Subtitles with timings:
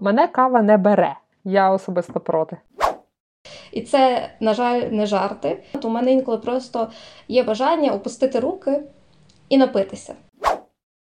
[0.00, 1.14] Мене кава не бере.
[1.44, 2.56] Я особисто проти.
[3.72, 5.62] І це, на жаль, не жарти.
[5.74, 6.88] От у мене інколи просто
[7.28, 8.82] є бажання опустити руки
[9.48, 10.14] і напитися.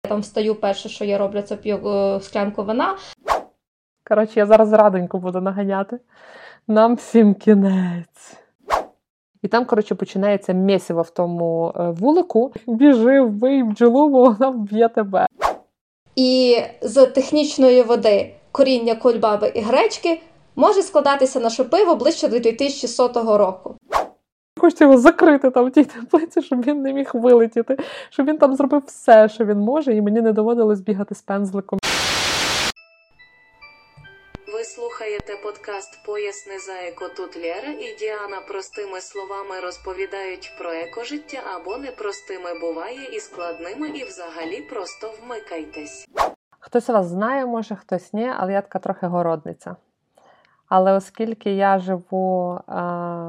[0.05, 2.97] Я там встаю, перше, що я роблю, це п'ю е, склянку вина.
[4.09, 5.99] Коротше, я зараз радоньку буду наганяти.
[6.69, 8.39] Нам всім кінець.
[9.43, 12.53] І там, коротше, починається місиво в тому е, вулику.
[12.67, 15.27] Біжи, вбий бджолу, бо вона вб'є тебе.
[16.17, 20.21] І з технічної води коріння кульбаби і гречки
[20.57, 23.77] може складатися наше пиво ближче до 2100 року.
[24.59, 27.77] Хочеться його закрити там в тій теплиці, щоб він не міг вилетіти,
[28.11, 31.79] щоб він там зробив все, що він може, і мені не доводилось бігати з пензликом.
[34.55, 37.09] Ви слухаєте подкаст Поясни за еко.
[37.17, 44.05] Тут Лєра і Діана простими словами розповідають про екожиття або непростими буває і складними, і
[44.05, 46.07] взагалі просто вмикайтесь.
[46.65, 49.77] Хтось вас знає, може, хтось ні, але я така трохи городниця.
[50.69, 52.83] Але оскільки я живу а,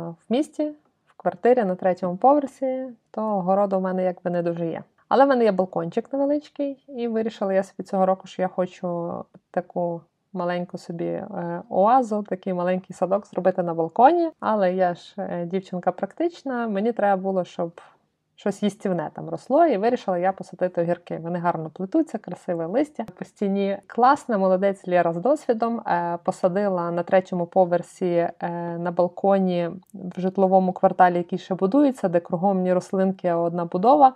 [0.10, 0.72] в місті,
[1.08, 4.84] в квартирі на третьому поверсі, то городу в мене якби не дуже є.
[5.08, 9.14] Але в мене є балкончик невеличкий, і вирішила я собі цього року, що я хочу
[9.52, 10.02] таку
[10.34, 14.32] маленьку собі е, оазу, такий маленький садок зробити на балконі.
[14.40, 17.82] Але я ж е, дівчинка практична, мені треба було, щоб
[18.44, 21.20] щось їстівне там росло, і вирішила я посадити огірки.
[21.24, 23.06] Вони гарно плетуться, красиве листя.
[23.20, 25.80] По стіні класна, молодець Лєра з досвідом.
[25.80, 28.30] Е, посадила на третьому поверсі
[28.78, 34.14] на балконі в житловому кварталі, який ще будується, де кругом рослинки, а одна будова,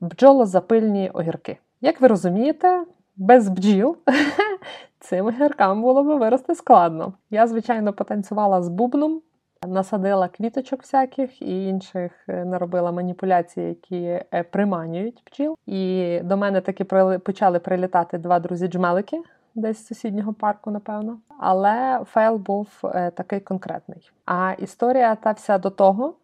[0.00, 1.58] бджолозапильні огірки.
[1.80, 2.84] Як ви розумієте,
[3.16, 3.96] без бджіл
[5.00, 7.12] цим огіркам було би вирости складно.
[7.30, 9.20] Я, звичайно, потанцювала з бубном,
[9.66, 15.56] насадила квіточок всяких і інших е, наробила маніпуляцій, які е, приманюють бджіл.
[15.66, 16.84] І до мене таки
[17.18, 19.22] почали прилітати два друзі-джмелики.
[19.54, 21.18] Десь з сусіднього парку, напевно.
[21.38, 24.10] Але fail був е, такий конкретний.
[24.26, 26.14] А історія та вся до того,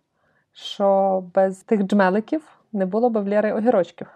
[0.53, 4.09] що без тих джмеликів не було б в Лєри огірочків.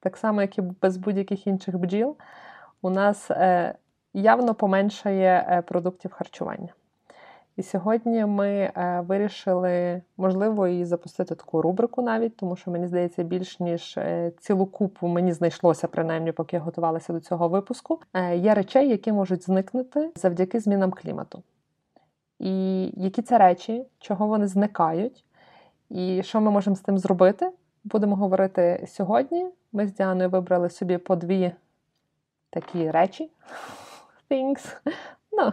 [0.00, 2.16] Так само, як і без будь-яких інших бджіл,
[2.82, 3.30] у нас
[4.14, 6.68] явно поменшає продуктів харчування.
[7.62, 13.22] І сьогодні ми е, вирішили, можливо, і запустити таку рубрику навіть, тому що мені здається,
[13.22, 13.98] більш ніж
[14.40, 18.00] цілу купу мені знайшлося, принаймні, поки я готувалася до цього випуску.
[18.34, 21.42] Є речей, які можуть зникнути завдяки змінам клімату.
[22.38, 25.24] І які це речі, чого вони зникають,
[25.90, 27.50] і що ми можемо з тим зробити,
[27.84, 29.46] будемо говорити сьогодні.
[29.72, 31.52] Ми з Діаною вибрали собі по дві
[32.50, 33.30] такі речі.
[34.30, 34.76] Things.
[35.32, 35.52] Ну, е,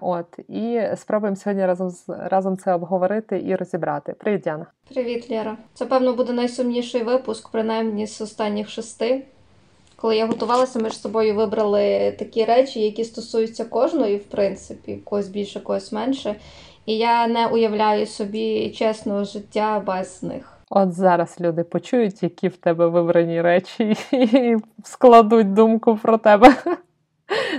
[0.00, 4.12] От, І спробуємо сьогодні разом разом це обговорити і розібрати.
[4.12, 4.66] Привіт, Діана.
[4.94, 5.56] Привіт, Лєра.
[5.74, 9.24] Це, певно, буде найсумніший випуск, принаймні з останніх шести.
[9.96, 14.96] Коли я готувалася, ми ж з собою вибрали такі речі, які стосуються кожної, в принципі,
[15.04, 16.34] когось більше, когось менше.
[16.86, 20.58] І я не уявляю собі чесного життя без них.
[20.70, 26.54] От зараз люди почують, які в тебе вибрані речі, і складуть думку про тебе.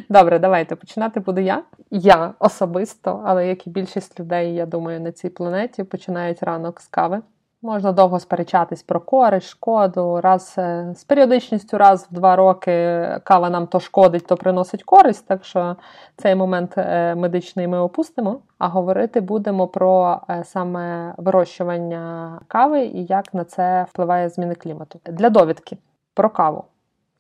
[0.09, 1.63] Добре, давайте починати буду я.
[1.91, 6.87] Я особисто, але як і більшість людей, я думаю, на цій планеті починають ранок з
[6.87, 7.21] кави.
[7.61, 10.21] Можна довго сперечатись про користь, шкоду.
[10.21, 12.71] Раз е, з періодичністю, раз в два роки
[13.23, 15.27] кава нам то шкодить, то приносить користь.
[15.27, 15.75] Так що
[16.17, 18.39] цей момент е, медичний ми опустимо.
[18.57, 24.99] А говорити будемо про е, саме вирощування кави і як на це впливає зміни клімату.
[25.05, 25.77] Для довідки
[26.13, 26.63] про каву.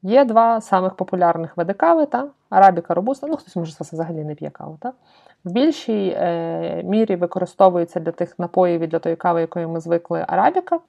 [0.01, 3.27] Є два самих популярних види кави, та арабіка робуста.
[3.27, 4.77] Ну, хтось може взагалі не п'є каву.
[4.81, 4.93] Та?
[5.43, 10.25] В більшій е, мірі використовується для тих напоїв і для тої кави, якою ми звикли
[10.27, 10.79] арабіка.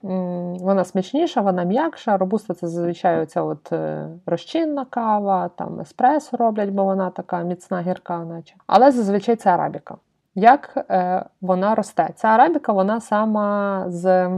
[0.61, 2.17] Вона смачніша, вона м'якша.
[2.17, 7.81] Робуста це зазвичай оця от е, розчинна кава, там еспресо роблять, бо вона така міцна
[7.81, 8.55] гірка, наче.
[8.67, 9.97] Але зазвичай це арабіка.
[10.35, 12.11] Як е, вона росте?
[12.15, 14.31] Ця арабіка, вона сама з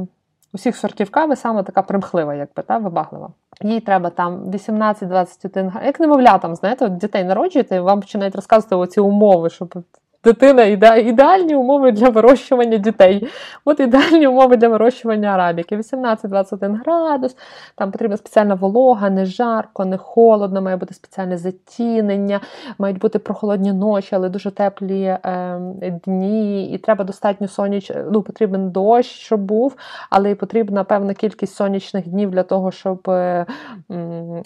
[0.53, 3.28] усіх сортів кави саме така примхлива, якби та вибаглива.
[3.65, 9.00] Їй треба там 18-21 як немовлятам, знаєте, от дітей народжуєте, і вам починають розказувати оці
[9.00, 9.75] умови, щоб
[10.24, 13.28] дитина іде ідеальні умови для вирощування дітей.
[13.64, 15.76] От ідеальні умови для вирощування арабіки.
[15.76, 17.36] 18-21 градус,
[17.74, 22.40] там потрібна спеціальна волога, не жарко, не холодно, має бути спеціальне затінення,
[22.78, 25.60] мають бути прохолодні ночі, але дуже теплі е,
[26.04, 27.92] дні, і треба достатньо соняч...
[28.10, 29.76] ну, потрібен дощ, щоб був,
[30.10, 33.46] але і потрібна певна кількість сонячних днів для того, щоб е,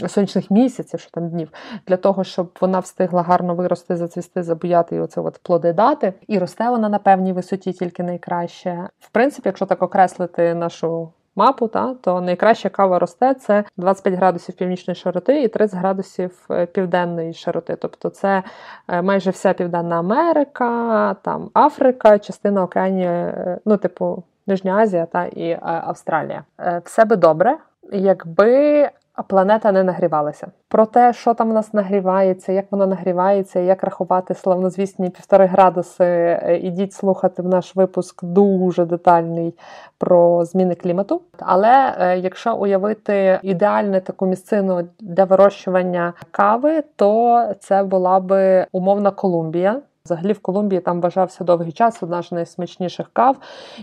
[0.09, 1.49] сонячних місяців, що там днів,
[1.87, 6.39] для того, щоб вона встигла гарно вирости, зацвісти, забуяти і оце от плоди дати, і
[6.39, 8.89] росте вона на певній висоті тільки найкраще.
[9.01, 14.55] В принципі, якщо так окреслити нашу мапу, та, то найкраща кава росте це 25 градусів
[14.55, 17.77] північної широти і 30 градусів е, південної широти.
[17.77, 18.43] Тобто це
[18.89, 25.25] е, майже вся Південна Америка, там Африка, частина океанії, е, ну, типу, Нижня Азія та
[25.25, 26.45] і Австралія.
[26.85, 27.57] Все би добре,
[27.93, 28.89] якби
[29.23, 30.47] планета не нагрівалася.
[30.69, 36.05] Про те, що там у нас нагрівається, як воно нагрівається, як рахувати славнозвісні півтори градуси,
[36.05, 39.55] е, ідіть слухати в наш випуск дуже детальний
[39.99, 41.23] про зміни клімату.
[41.39, 49.11] Але е, якщо уявити ідеальну таку місцину для вирощування кави, то це була би умовна
[49.11, 49.81] Колумбія.
[50.07, 53.37] Взагалі в Колумбії там вважався довгий час одна з найсмачніших кав.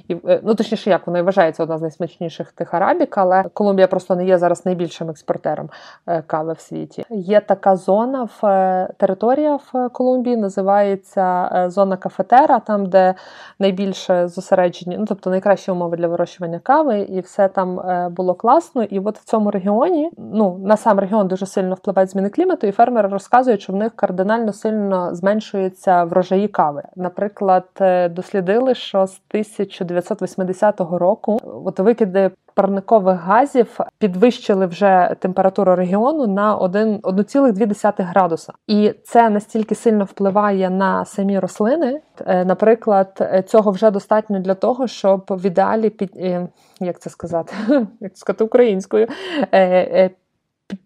[0.08, 3.88] І, е, Ну, точніше, як вона і вважається одна з найсмачніших тих арабік, але Колумбія
[3.88, 5.70] просто не є зараз найбільшим експортером
[6.08, 7.06] е, кави в світі.
[7.10, 13.14] Є така зона в е, територія в Колумбії, називається зона кафетера, там, де
[13.60, 17.82] найбільше зосереджені, ну тобто найкращі умови для вирощування кави, і все там
[18.12, 18.84] було класно.
[18.84, 22.72] І от в цьому регіоні, ну на сам регіон дуже сильно впливають зміни клімату, і
[22.72, 26.84] фермери розказують, що в них кардинально сильно зменшується врожаї кави.
[26.96, 36.28] Наприклад, е, дослідили, що з 1980 року от викиди парникових газів підвищили вже температуру регіону
[36.28, 38.54] на 1,2 градуса.
[38.68, 42.02] І це настільки сильно впливає на самі рослини.
[42.26, 46.48] Е, наприклад, цього вже достатньо для того, щоб в ідеалі під е,
[46.80, 47.54] як це сказати,
[48.00, 49.08] як сказати українською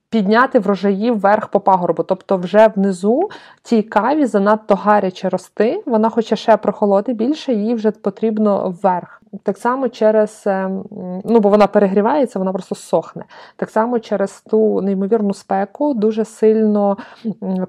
[0.10, 2.04] підняти врожаї вверх по пагорбу.
[2.04, 3.30] Тобто, вже внизу
[3.64, 9.22] цій каві занадто гаряче рости, вона хоче ще прохолоди більше, їй вже потрібно вверх.
[9.44, 10.70] Так само через, е,
[11.26, 13.24] ну бо вона перегрівається, вона просто сохне.
[13.56, 16.98] Так само через ту неймовірну спеку дуже сильно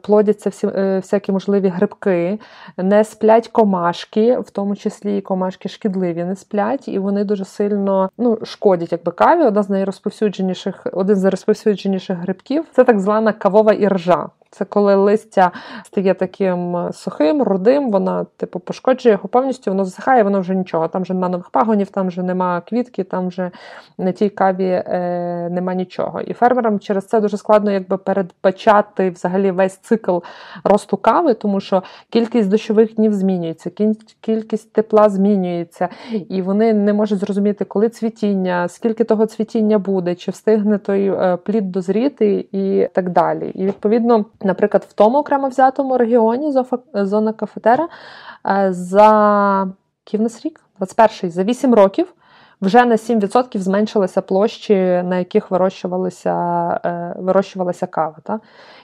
[0.02, 2.38] плодяться всі, е, всякі можливі грибки,
[2.76, 8.10] не сплять комашки, в тому числі і комашки шкідливі не сплять, і вони дуже сильно
[8.18, 9.42] ну, шкодять якби каві.
[9.42, 14.28] Одна з найрозповсюдженіших, один з найрозповсюдженіших грибків це так звана кавова іржа.
[14.50, 15.50] Це коли листя
[15.84, 20.88] стає таким е, сухим, рудим, вона типу пошкоджує його повністю, воно засихає, воно вже нічого.
[20.88, 23.50] Там вже нема нових пагонів, там вже нема квітки, там вже
[23.98, 26.20] на тій каві е, нема нічого.
[26.20, 30.18] І фермерам через це дуже складно якби передбачати взагалі весь цикл
[30.64, 33.70] росту кави, тому що кількість дощових днів змінюється,
[34.20, 35.88] кількість тепла змінюється,
[36.28, 41.36] і вони не можуть зрозуміти, коли цвітіння, скільки того цвітіння буде, чи встигне той е,
[41.36, 43.50] плід дозріти і так далі.
[43.50, 44.24] І відповідно.
[44.42, 46.64] Наприклад, в тому окремо взятому регіоні
[46.94, 47.88] зона кафетера
[48.46, 49.68] е, за
[50.12, 50.60] нас рік?
[50.80, 52.14] 21-й, за 8 років
[52.60, 54.74] вже на 7% зменшилися площі,
[55.04, 56.34] на яких вирощувалися
[56.84, 58.16] е, вирощувалася кава.
[58.22, 58.40] Та?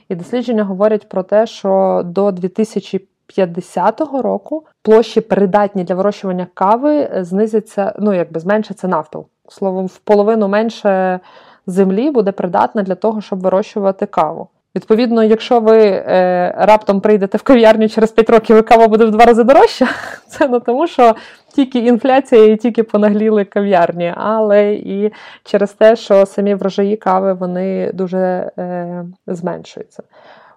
[0.08, 7.94] І дослідження говорять про те, що до 2050 року площі придатні для вирощування кави знизяться,
[7.98, 9.26] ну якби зменшиться навпіл.
[9.48, 11.20] Словом, в половину менше
[11.66, 14.48] землі буде придатна для того, щоб вирощувати каву.
[14.76, 19.11] Відповідно, якщо ви е, раптом прийдете в кав'ярню через 5 років і кава буде в
[19.11, 19.88] два рази дорожча,
[20.26, 21.15] це не тому, що
[21.55, 25.12] тільки інфляція і тільки понагліли кав'ярні, але і
[25.44, 28.19] через те, що самі врожаї кави вони дуже
[28.59, 30.03] е, зменшуються.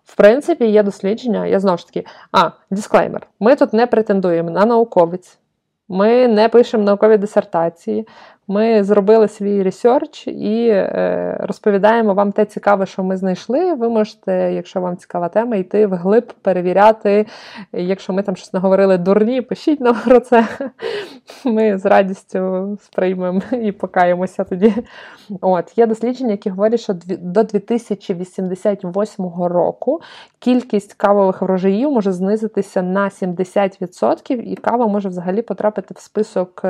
[0.04, 3.28] В принципі, є дослідження, я знову ж таки, а, дисклеймер.
[3.40, 5.38] Ми тут не претендуємо на науковець,
[5.90, 8.08] ми не пишемо наукові дисертації,
[8.48, 13.74] ми зробили свій ресерч і е, розповідаємо вам те цікаве, що ми знайшли.
[13.74, 17.26] Ви можете, якщо вам цікава тема, йти вглиб, перевіряти.
[17.74, 20.48] Якщо ми там щось наговорили дурні, пишіть нам про це.
[21.46, 24.74] Ми з радістю сприймемо і покаємося тоді.
[25.42, 30.02] От Є дослідження, які говорять, що до 2088 року
[30.40, 36.66] кількість кавових врожаїв може знизитися на 70%, і кава може взагалі потрапити в список.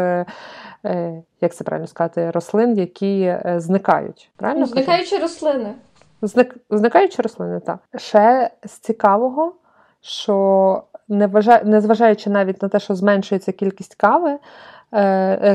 [0.83, 4.31] Е, е, як це правильно сказати, рослин, які е, зникають.
[4.35, 5.21] Правильно Зникаючі кажу?
[5.21, 5.73] рослини.
[6.21, 6.55] Зник...
[6.69, 7.79] Зникаючі рослини, так.
[7.95, 9.53] Ще з цікавого,
[10.01, 10.83] що
[11.63, 14.37] незважаючи навіть на те, що зменшується кількість кави,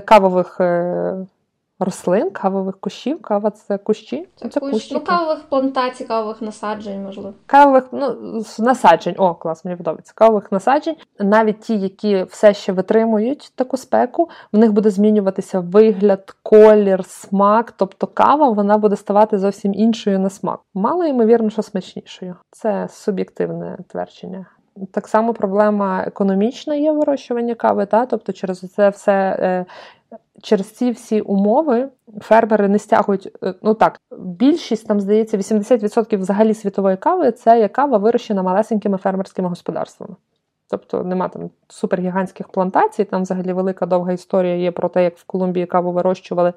[0.05, 0.61] кавових
[1.85, 3.23] рослин, кавових кущів.
[3.23, 4.29] Кава це кущі.
[4.37, 4.91] Це, це кущ.
[4.91, 7.35] Ну, кавових плантацій, кавових насаджень, можливо.
[7.47, 9.15] Кавових ну, насаджень.
[9.19, 10.13] О, клас, мені подобається.
[10.17, 10.97] Кавових насаджень.
[11.19, 17.73] Навіть ті, які все ще витримують таку спеку, в них буде змінюватися вигляд, колір, смак.
[17.77, 20.61] Тобто кава вона буде ставати зовсім іншою на смак.
[20.75, 22.37] Мало ймовірно, що смачнішою.
[22.51, 24.47] Це суб'єктивне твердження.
[24.91, 28.07] Так само проблема економічна є вирощування кави, та?
[28.07, 29.65] тобто через це все е,
[30.43, 31.89] через ці всі умови
[32.21, 33.29] фермери не стягують.
[33.45, 39.49] Е, ну так, більшість там здається, 80% взагалі світової кави це кава вирощена малесенькими фермерськими
[39.49, 40.17] господарствами.
[40.73, 45.25] Тобто нема там супергігантських плантацій, там взагалі велика довга історія є про те, як в
[45.25, 46.53] Колумбії каву вирощували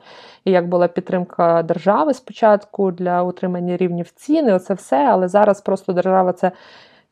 [0.46, 4.54] і як була підтримка держави спочатку для утримання рівнів ціни.
[4.54, 6.52] Оце все, але зараз просто держава це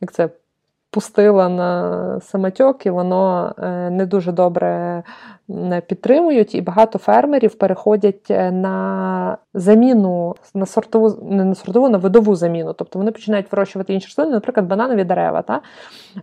[0.00, 0.30] як це
[0.94, 5.02] пустила на самотьок, і воно е, не дуже добре
[5.86, 12.36] підтримують, і багато фермерів переходять е, на заміну на сортову, не на сортову, на видову
[12.36, 12.72] заміну.
[12.72, 15.42] Тобто вони починають вирощувати інші рослини, наприклад, бананові дерева.
[15.42, 15.60] Та?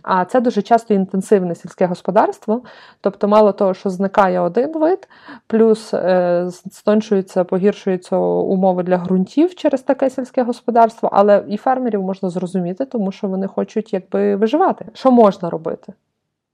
[0.02, 2.62] А це дуже часто інтенсивне сільське господарство.
[3.00, 5.08] Тобто, мало того, що зникає один вид,
[5.46, 12.30] плюс е, стончуються, погіршуються умови для ґрунтів через таке сільське господарство, але і фермерів можна
[12.30, 14.84] зрозуміти, тому що вони хочуть якби виживати.
[14.92, 15.92] Що можна робити?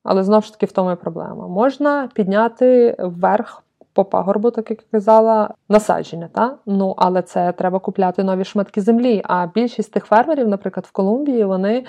[0.03, 1.49] Але знову ж таки в тому і проблема.
[1.49, 3.63] Можна підняти вверх
[3.99, 6.29] по пагорбу, так як я казала, насадження.
[6.33, 6.57] Та?
[6.67, 9.23] Ну, Але це треба купляти нові шматки землі.
[9.25, 11.85] А більшість тих фермерів, наприклад, в Колумбії, вони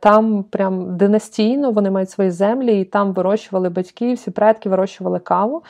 [0.00, 5.62] там прям династійно вони мають свої землі і там вирощували батьки, всі предки вирощували каву.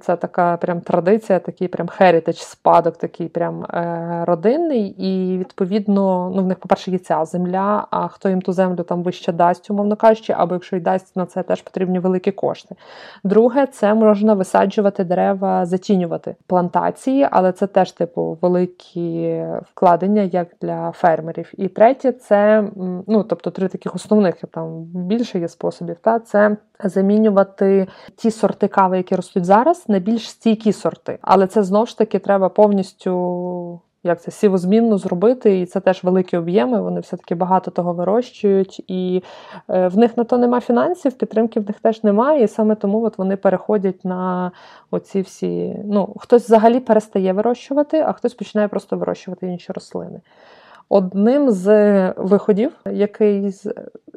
[0.00, 4.86] Це така прям традиція, такий прям heritage, спадок, такий прям е, родинний.
[4.86, 9.02] І відповідно, ну в них, по-перше, є ця земля, а хто їм ту землю там
[9.02, 12.74] вище дасть, умовно кажучи, або якщо й дасть на це теж потрібні великі кошти.
[13.24, 20.92] Друге, це можна висаджувати дерева, затінювати плантації, але це теж, типу, великі вкладення, як для
[20.92, 21.52] фермерів.
[21.56, 22.64] І третє, це
[23.06, 25.96] ну, тобто три таких основних там більше є способів.
[26.00, 31.18] Та це замінювати ті сорти кави, які ростуть зараз, на більш стійкі сорти.
[31.22, 33.80] Але це знову ж таки треба повністю.
[34.06, 36.82] Як це сівозмінно зробити, і це теж великі об'єми.
[36.82, 39.22] Вони все-таки багато того вирощують, і
[39.70, 42.44] е, в них на то нема фінансів, підтримки в них теж немає.
[42.44, 44.50] І саме тому от вони переходять на
[44.90, 45.76] оці всі.
[45.84, 50.20] Ну, хтось взагалі перестає вирощувати, а хтось починає просто вирощувати інші рослини.
[50.88, 53.52] Одним з виходів, який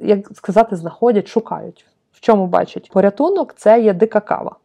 [0.02, 1.86] як сказати, знаходять, шукають
[2.18, 4.56] в чому бачать порятунок, це є дика кава.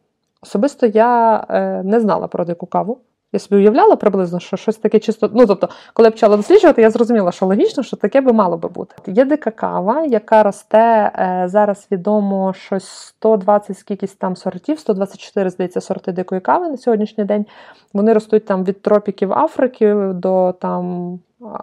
[0.43, 2.99] Особисто я е, не знала про дику каву.
[3.33, 5.29] Я собі уявляла приблизно, що щось таке чисто.
[5.33, 8.69] Ну, тобто, коли я почала досліджувати, я зрозуміла, що логічно, що таке би мало би
[8.69, 8.95] бути.
[9.07, 15.81] Є дика кава, яка росте е, зараз відомо щось 120 скількись там сортів, 124, здається,
[15.81, 17.45] сорти дикої кави на сьогоднішній день.
[17.93, 21.19] Вони ростуть там від тропіків Африки до там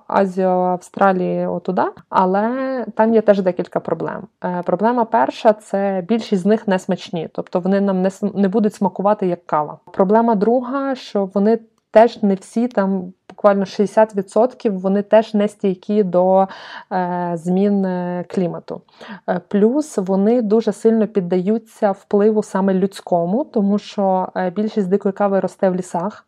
[0.06, 4.22] Азію, Австралії, отуда, але там є теж декілька проблем.
[4.44, 8.74] Е, проблема перша це більшість з них не смачні, тобто вони нам не не будуть
[8.74, 9.78] смакувати як кава.
[9.92, 11.58] Проблема друга, що вони
[11.90, 13.12] теж не всі там.
[13.28, 16.48] Буквально 60% вони теж не стійкі до
[16.92, 18.80] е, змін е, клімату.
[19.28, 25.70] Е, плюс вони дуже сильно піддаються впливу саме людському, тому що більшість дикої кави росте
[25.70, 26.26] в лісах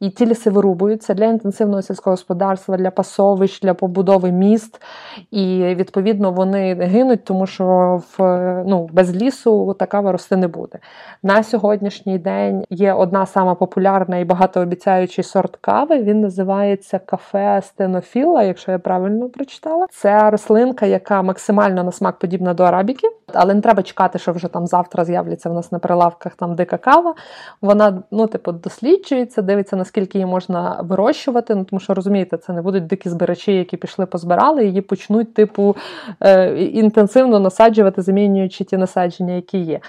[0.00, 4.82] і ті ліси вирубуються для інтенсивного сільського господарства, для пасовищ, для побудови міст.
[5.30, 8.22] І відповідно вони гинуть, тому що в
[8.66, 10.78] ну, без лісу така рости не буде.
[11.22, 16.02] На сьогоднішній день є одна сама популярна і багатообіцяючий сорт кави.
[16.02, 19.86] Він називається кафе стенофіла, якщо я правильно прочитала.
[19.90, 24.48] Це рослинка, яка максимально на смак подібна до арабіки, але не треба чекати, що вже
[24.48, 27.14] там завтра з'являться в нас на прилавках там дика кава.
[27.62, 31.54] Вона ну, типу, досліджується, дивиться наскільки її можна вирощувати.
[31.54, 35.76] Ну тому що розумієте, це не будуть дикі збирачі, які пішли, позбирали, її почнуть, типу,
[36.20, 39.80] е, інтенсивно насаджувати, замінюючи ті насадження, які є.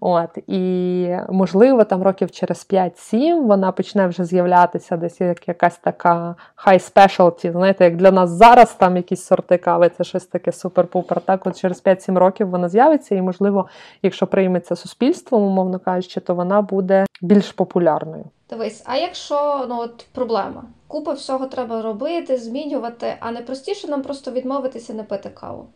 [0.00, 6.34] От І можливо, там років через 5-7 вона почне вже з'являтися десь як якась така
[6.66, 11.20] high specialty, знаєте, як для нас зараз там якісь сорти кави, це щось таке супер-пупер.
[11.20, 13.68] Так, от через 5-7 років вона з'явиться, і, можливо,
[14.02, 18.24] якщо прийметься суспільством, умовно кажучи, то вона буде більш популярною.
[18.50, 20.64] Дивись, а якщо ну от проблема?
[20.86, 25.66] Купа всього треба робити, змінювати, а не простіше нам просто відмовитися не пити каву.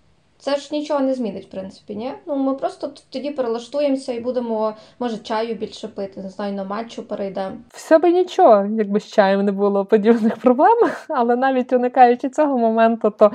[0.42, 2.12] Це ж нічого не змінить, в принципі, ні?
[2.26, 7.02] Ну ми просто тоді перелаштуємося і будемо, може, чаю більше пити, не знаю, на матчу
[7.02, 7.56] перейдемо.
[7.68, 10.78] Все би нічого, якби з чаєм не було подібних проблем,
[11.08, 13.32] але навіть уникаючи цього моменту, то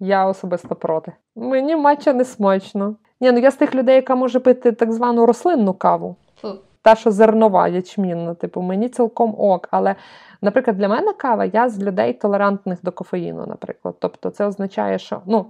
[0.00, 1.12] я особисто проти.
[1.36, 2.96] Мені матча не смачно.
[3.20, 6.16] Ні, ну я з тих людей, яка може пити так звану рослинну каву.
[6.40, 6.48] Фу
[6.82, 9.68] та, що зернова ячмінна, типу, мені цілком ок.
[9.70, 9.94] Але,
[10.42, 13.94] наприклад, для мене кава, я з людей толерантних до кофеїну, наприклад.
[13.98, 15.46] Тобто, це означає, що ну,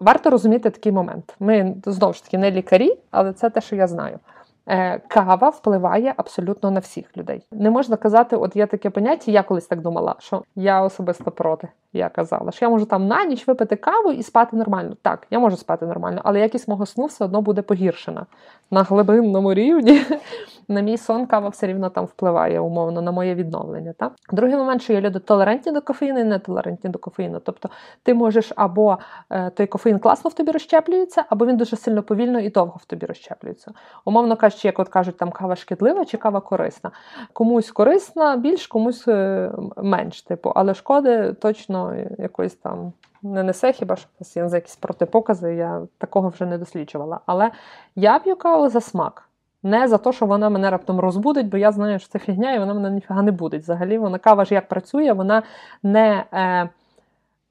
[0.00, 1.34] варто розуміти такий момент.
[1.40, 4.18] Ми знову ж таки не лікарі, але це те, що я знаю.
[4.66, 7.46] Е, кава впливає абсолютно на всіх людей.
[7.52, 11.68] Не можна казати, от є таке поняття, я колись так думала, що я особисто проти.
[11.94, 14.96] Я казала, що я можу там на ніч випити каву і спати нормально.
[15.02, 18.26] Так, я можу спати нормально, але якість мого сну все одно буде погіршена.
[18.70, 20.02] На глибинному рівні
[20.68, 23.94] на мій сон кава все рівно там впливає умовно на моє відновлення.
[23.98, 24.12] Так?
[24.32, 27.40] Другий момент, що є люди толерантні до кофеїну і нетолерантні до кофеїну.
[27.40, 27.70] Тобто
[28.02, 28.98] ти можеш або
[29.30, 32.84] е, той кофеїн класно в тобі розщеплюється, або він дуже сильно повільно і довго в
[32.84, 33.72] тобі розщеплюється.
[34.04, 36.90] Умовно кажучи, як от кажуть, там кава шкідлива чи кава корисна.
[37.32, 41.83] Комусь корисна більш, комусь е, менш, типу, але шкоди точно
[42.18, 42.92] якоїсь там.
[43.22, 47.20] Не несе хіба що у є якісь протипокази, я такого вже не досліджувала.
[47.26, 47.50] Але
[47.96, 49.28] я п'ю каву за смак.
[49.62, 52.58] Не за те, що вона мене раптом розбудить, бо я знаю, що це фігня, і
[52.58, 53.62] вона мене ніфіга не будить.
[53.62, 55.42] Взагалі, вона кава ж як працює, вона
[55.82, 56.24] не.
[56.32, 56.68] Е,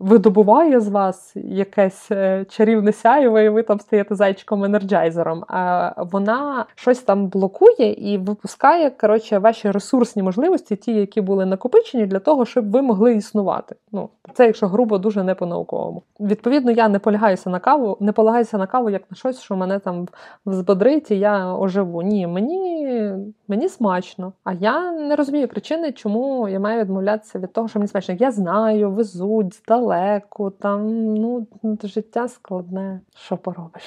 [0.03, 5.43] видобуває з вас якесь е, чарівне сяйво, і ви там стаєте зайчиком-енерджайзером.
[5.47, 12.05] А вона щось там блокує і випускає коротше, ваші ресурсні можливості, ті, які були накопичені,
[12.05, 13.75] для того, щоб ви могли існувати.
[13.91, 16.03] Ну, Це, якщо грубо, дуже не по-науковому.
[16.19, 19.79] Відповідно, я не полягаюся на каву, не полагаюся на каву як на щось, що мене
[19.79, 20.07] там
[20.45, 22.01] взбодрить, і я оживу.
[22.01, 23.11] Ні, мені
[23.47, 24.33] мені смачно.
[24.43, 28.15] А я не розумію причини, чому я маю відмовлятися від того, що мені смачно.
[28.19, 31.47] Я знаю, везуть здалека далеко, там ну,
[31.83, 33.01] життя складне.
[33.15, 33.83] Що поробиш?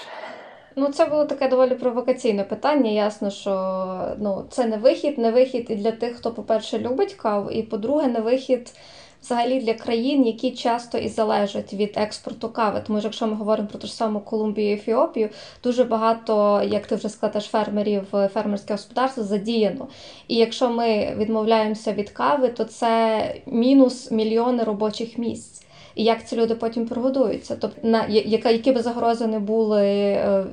[0.76, 2.90] Ну, це було таке доволі провокаційне питання.
[2.90, 3.52] Ясно, що
[4.18, 8.06] ну, це не вихід, не вихід і для тих, хто, по-перше, любить каву, і по-друге,
[8.06, 8.72] не вихід
[9.22, 12.82] взагалі для країн, які часто і залежать від експорту кави.
[12.86, 15.28] Тому що якщо ми говоримо про ту ж саму Колумбію і Ефіопію,
[15.62, 19.88] дуже багато, як ти вже сказала, фермерів, фермерське господарство задіяно.
[20.28, 25.65] І якщо ми відмовляємося від кави, то це мінус мільйони робочих місць
[25.96, 27.56] і як ці люди потім прогодуються.
[27.60, 30.44] Тобто, на яка які би загрози не були е,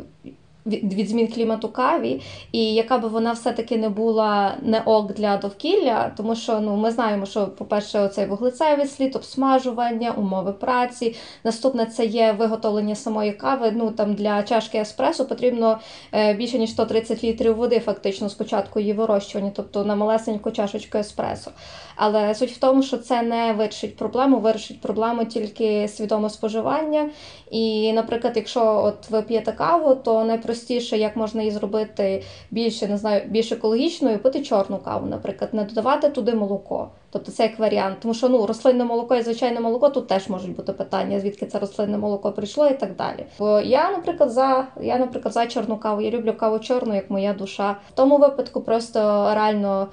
[0.65, 6.11] від змін клімату каві, і яка би вона все-таки не була не ок для довкілля,
[6.17, 11.15] тому що ну ми знаємо, що, по-перше, оцей вуглецевий слід, обсмажування, умови праці.
[11.43, 13.71] Наступне це є виготовлення самої кави.
[13.75, 15.79] Ну там для чашки еспресо потрібно
[16.13, 21.51] е, більше ніж 130 літрів води, фактично, спочатку її вирощування, тобто на малесеньку чашечку еспресо.
[21.95, 27.09] Але суть в тому, що це не вирішить проблему, вирішить проблему тільки свідоме споживання.
[27.53, 32.97] І, наприклад, якщо от ви п'єте каву, то найпростіше, як можна її зробити більше, не
[32.97, 36.89] знаю, більш екологічною, пити чорну каву, наприклад, не додавати туди молоко.
[37.09, 37.97] Тобто це як варіант.
[38.01, 41.59] Тому що ну, рослинне молоко і звичайне молоко тут теж можуть бути питання, звідки це
[41.59, 43.25] рослинне молоко прийшло і так далі.
[43.39, 46.01] Бо я, наприклад, за я, наприклад, за чорну каву.
[46.01, 47.75] Я люблю каву чорну, як моя душа.
[47.89, 48.99] В тому випадку просто
[49.35, 49.87] реально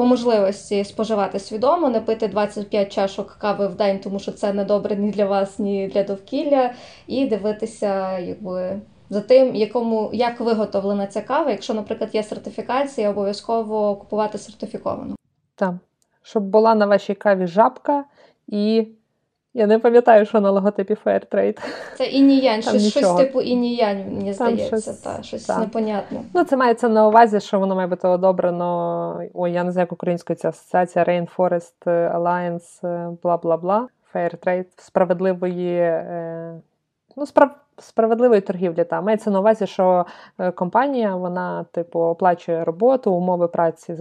[0.00, 4.64] по можливості споживати свідомо, не пити 25 чашок кави в день, тому що це не
[4.64, 6.70] добре ні для вас, ні для довкілля,
[7.06, 8.80] і дивитися, якби.
[9.10, 15.16] За тим, якому як виготовлена ця кава, якщо, наприклад, є сертифікація, обов'язково купувати сертифіковану.
[15.54, 15.74] Так,
[16.22, 18.04] щоб була на вашій каві жабка
[18.46, 18.88] і
[19.54, 21.58] я не пам'ятаю, що на логотипі Fairtrade.
[21.96, 25.58] Це ініянь, щось, щось типу ініянь, мені здається, щось, та, щось та.
[25.58, 26.20] непонятне.
[26.34, 29.22] Ну, це мається на увазі, що воно має бути одобрено.
[29.34, 33.88] Ой, я не знаю, як українською ця асоціація Rainforest Alliance, е, бла бла бла.
[34.14, 35.78] Fairtrade справедливої.
[35.78, 36.60] Е,
[37.16, 37.50] ну, справ...
[37.78, 40.06] Справедливої торгівлі та мається на увазі, що
[40.38, 43.94] е, компанія вона типу оплачує роботу, умови праці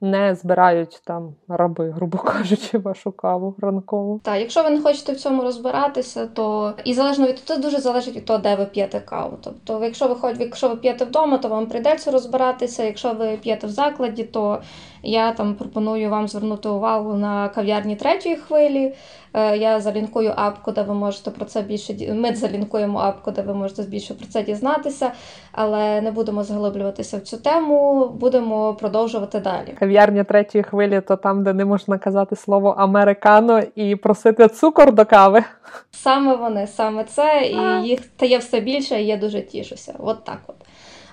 [0.00, 4.20] не збирають там раби, грубо кажучи, вашу каву ранкову.
[4.24, 8.16] Так, якщо ви не хочете в цьому розбиратися, то і залежно від це дуже залежить
[8.16, 9.38] від того, де ви п'єте каву.
[9.40, 12.84] Тобто, якщо ви хоч, якщо ви п'єте вдома, то вам прийдеться розбиратися.
[12.84, 14.62] Якщо ви п'єте в закладі, то
[15.02, 18.94] я там пропоную вам звернути увагу на кав'ярні третьої хвилі.
[19.34, 23.54] Е, я залінкую апку, де ви можете про це більше Ми залінкуємо апку, де ви
[23.54, 25.12] можете більше про це дізнатися,
[25.52, 28.08] але не будемо заглиблюватися в цю тему.
[28.20, 29.74] Будемо продовжувати далі.
[29.78, 35.04] Кав'ярня третьої хвилі то там, де не можна казати слово американо і просити цукор до
[35.04, 35.44] кави.
[35.90, 39.94] Саме вони, саме це, і їх стає все більше, і я дуже тішуся.
[39.98, 40.56] От так от.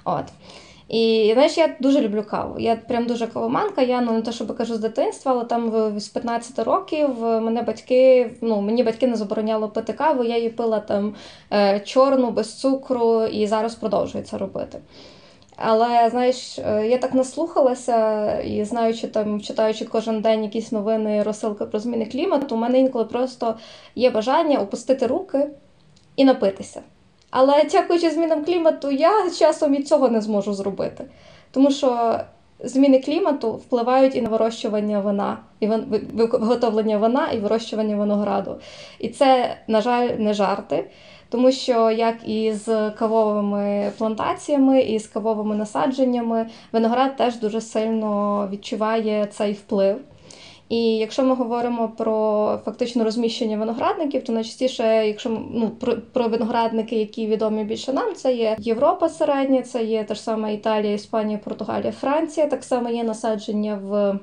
[0.04, 0.26] От.
[0.90, 2.60] І знаєш, я дуже люблю каву.
[2.60, 3.82] Я прям дуже кавоманка.
[3.82, 8.32] Я ну не те, щоб кажу з дитинства, але там з 15 років мене батьки,
[8.42, 10.24] ну мені батьки не забороняли пити каву.
[10.24, 11.16] Я її пила там
[11.54, 14.80] е, чорну, без цукру, і зараз продовжую це робити.
[15.56, 21.66] Але знаєш, е, я так наслухалася і знаючи там, читаючи кожен день якісь новини, розсилки
[21.66, 23.56] про зміни клімату, у мене інколи просто
[23.96, 25.48] є бажання опустити руки
[26.16, 26.82] і напитися.
[27.38, 31.06] Але дякуючи змінам клімату, я часом і цього не зможу зробити.
[31.52, 32.20] Тому що
[32.60, 35.68] зміни клімату впливають і на вирощування вина, і
[36.14, 38.56] виготовлення вина і вирощування винограду.
[39.00, 40.90] І це, на жаль, не жарти.
[41.30, 48.50] Тому що як і з кавовими плантаціями, і з кавовими насадженнями, виноград теж дуже сильно
[48.52, 49.98] відчуває цей вплив.
[50.70, 56.96] І якщо ми говоримо про фактично розміщення виноградників, то найчастіше, якщо ну, про, про виноградники,
[56.96, 61.38] які відомі більше нам, це є Європа середня, це є та ж сама Італія, Іспанія,
[61.38, 62.48] Португалія, Франція.
[62.48, 64.20] Так само є насадження в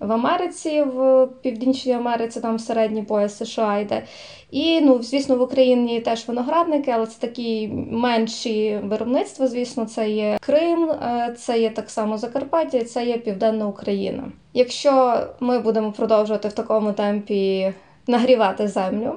[0.00, 4.02] в Америці, в Північній Америці, там в середній пояс США йде.
[4.50, 9.46] І, ну, звісно, в Україні теж виноградники, але це такі менші виробництва.
[9.46, 14.32] Звісно, це є Крим, е, це є так само Закарпаття, це є Південна Україна.
[14.54, 17.72] Якщо ми будемо продовжувати в такому темпі
[18.06, 19.14] нагрівати землю,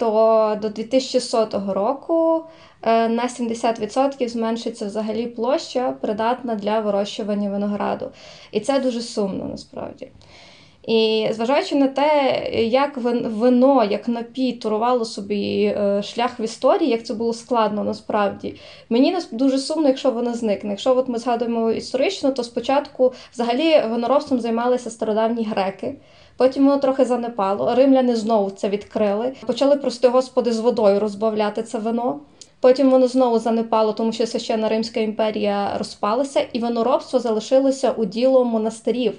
[0.00, 2.44] то до 2100 року
[2.82, 8.10] Е, на 70% зменшиться взагалі площа, придатна для вирощування винограду.
[8.52, 10.08] І це дуже сумно насправді.
[10.86, 17.06] І зважаючи на те, як вино, як напій турувало собі е, шлях в історії, як
[17.06, 18.54] це було складно насправді,
[18.88, 20.70] мені дуже сумно, якщо воно зникне.
[20.70, 25.94] Якщо от ми згадуємо історично, то спочатку взагалі виноробством займалися стародавні греки.
[26.40, 27.74] Потім воно трохи занепало.
[27.74, 29.32] Римляни знову це відкрили.
[29.46, 32.20] Почали прости господи з водою розбавляти це вино.
[32.60, 38.44] Потім воно знову занепало, тому що священна Римська імперія розпалася, і виноробство залишилося у діло
[38.44, 39.14] монастирів.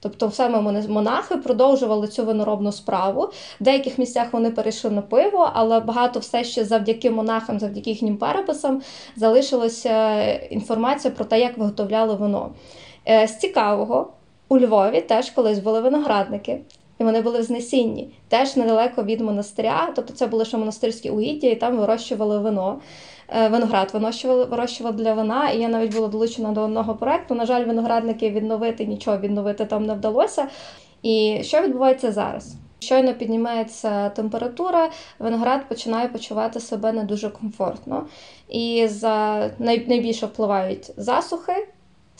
[0.00, 3.30] Тобто саме монахи продовжували цю виноробну справу.
[3.60, 8.16] В деяких місцях вони перейшли на пиво, але багато все ще завдяки монахам, завдяки їхнім
[8.16, 8.82] переписам,
[9.16, 12.50] залишилася інформація про те, як виготовляли вино.
[13.08, 14.12] Е, з цікавого,
[14.50, 16.60] у Львові теж колись були виноградники
[16.98, 19.92] і вони були в знесінні, теж недалеко від монастиря.
[19.96, 22.80] Тобто це були ще монастирські угіддя, і там вирощували вино.
[23.28, 27.34] Е, виноград вирощували, вирощували для вина, і я навіть була долучена до одного проекту.
[27.34, 30.48] На жаль, виноградники відновити нічого відновити там не вдалося.
[31.02, 32.54] І що відбувається зараз?
[32.78, 38.06] Щойно піднімається температура, виноград починає почувати себе не дуже комфортно.
[38.48, 41.52] І за найбільше впливають засухи,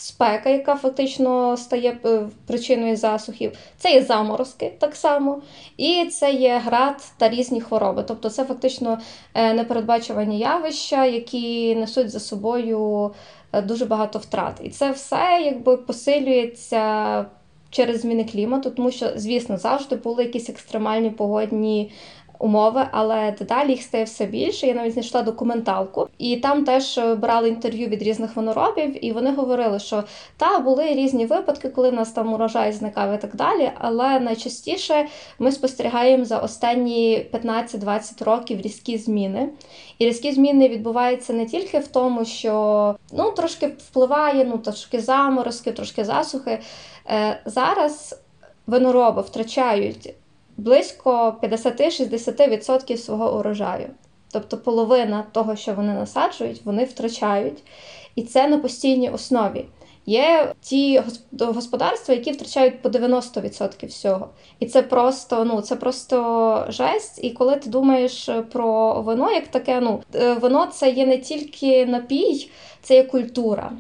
[0.00, 5.42] спека, яка фактично стає е, причиною засухів, це є заморозки так само,
[5.76, 8.04] і це є град та різні хвороби.
[8.08, 8.98] Тобто це фактично
[9.34, 13.10] е, непередбачувані явища, які несуть за собою
[13.52, 14.60] е, дуже багато втрат.
[14.62, 17.26] І це все якби посилюється.
[17.72, 21.92] Через зміни клімату, тому що, звісно, завжди були якісь екстремальні погодні
[22.40, 24.66] умови, але дедалі їх стає все більше.
[24.66, 29.35] Я навіть знайшла документалку, і там теж е, брали інтерв'ю від різних виноробів, і вони
[29.35, 30.05] говорили, що
[30.37, 33.70] та були різні випадки, коли в нас там урожай зникав і так далі.
[33.79, 35.07] Але найчастіше
[35.38, 39.48] ми спостерігаємо за останні 15-20 років різкі зміни.
[39.98, 45.72] І різкі зміни відбуваються не тільки в тому, що ну трошки впливає, ну трошки заморозки,
[45.72, 46.59] трошки засухи.
[47.11, 48.22] Е, Зараз
[48.66, 50.14] винороби втрачають
[50.61, 53.90] близько 50-60% свого урожаю.
[54.33, 57.62] Тобто половина того, що вони насаджують, вони втрачають.
[58.14, 59.66] І це на постійній основі.
[60.07, 61.03] Є ті
[61.40, 64.29] господарства, які втрачають по 90% всього.
[64.59, 67.25] І це просто ну, це просто жесть.
[67.25, 71.87] І коли ти думаєш про вино, як таке, ну е, вино це є не тільки
[71.87, 72.51] напій,
[72.83, 73.73] це є культура.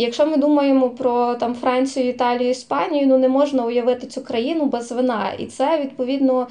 [0.00, 4.92] Якщо ми думаємо про там Францію, Італію, Іспанію, ну не можна уявити цю країну без
[4.92, 6.48] вина, і це відповідно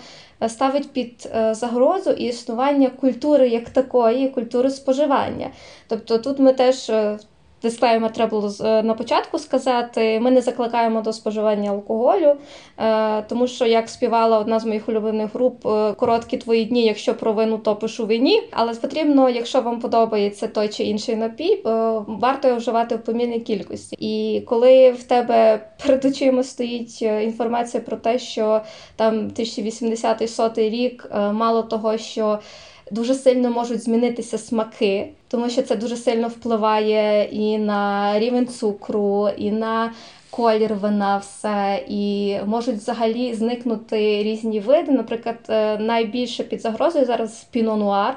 [0.47, 5.49] ставить під е, загрозу і існування культури як такої, культури споживання.
[5.88, 7.19] Тобто тут ми теж е,
[7.63, 10.19] Дисклеймер треба було е, на початку сказати.
[10.19, 12.35] Ми не закликаємо до споживання алкоголю,
[12.77, 17.15] е, тому що, як співала одна з моїх улюблених груп, е, короткі твої дні, якщо
[17.15, 18.41] про вину, то пишу вині.
[18.51, 21.61] Але потрібно, якщо вам подобається той чи інший напій,
[22.07, 23.95] варто вживати в помірній кількості.
[23.99, 28.61] І коли в тебе перед очима стоїть інформація про те, що
[28.95, 32.39] там 1080 рік, мало того, що
[32.91, 39.30] дуже сильно можуть змінитися смаки, тому що це дуже сильно впливає і на рівень цукру,
[39.38, 39.93] і на
[40.30, 44.91] колір вина, все, і можуть взагалі зникнути різні види.
[44.91, 48.13] Наприклад, е, найбільше під загрозою зараз піно-нуар.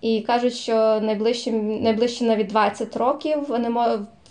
[0.00, 3.70] І кажуть, що найближче найближче навіть 20 років не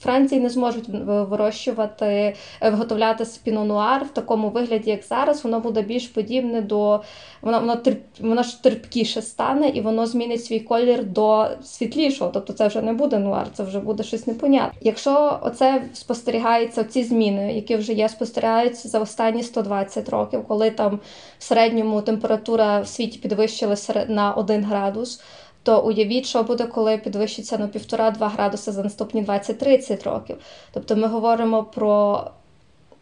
[0.01, 5.43] Франції не зможуть вирощувати, е, виготовляти спінонуар в такому вигляді, як зараз.
[5.43, 7.01] Воно буде більш подібне до
[7.41, 12.31] воно воно, терп, воно ж терпкіше стане і воно змінить свій колір до світлішого.
[12.33, 14.79] Тобто це вже не буде нуар, це вже буде щось непонятне.
[14.81, 20.99] Якщо оце спостерігається, ці зміни, які вже є, спостерігаються за останні 120 років, коли там
[21.39, 25.21] в середньому температура в світі підвищилася на 1 градус
[25.63, 30.37] то уявіть, що буде, коли підвищиться на 1,5-2 градуси за наступні 20-30 років.
[30.73, 32.23] Тобто ми говоримо про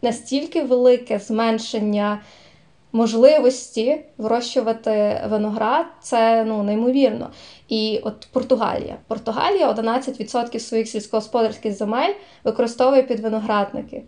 [0.02, 2.20] настільки велике зменшення
[2.92, 7.30] можливості вирощувати виноград, це ну, неймовірно.
[7.68, 8.96] І от Португалія.
[9.06, 14.02] Португалія 11% своїх сільськогосподарських земель використовує під виноградники.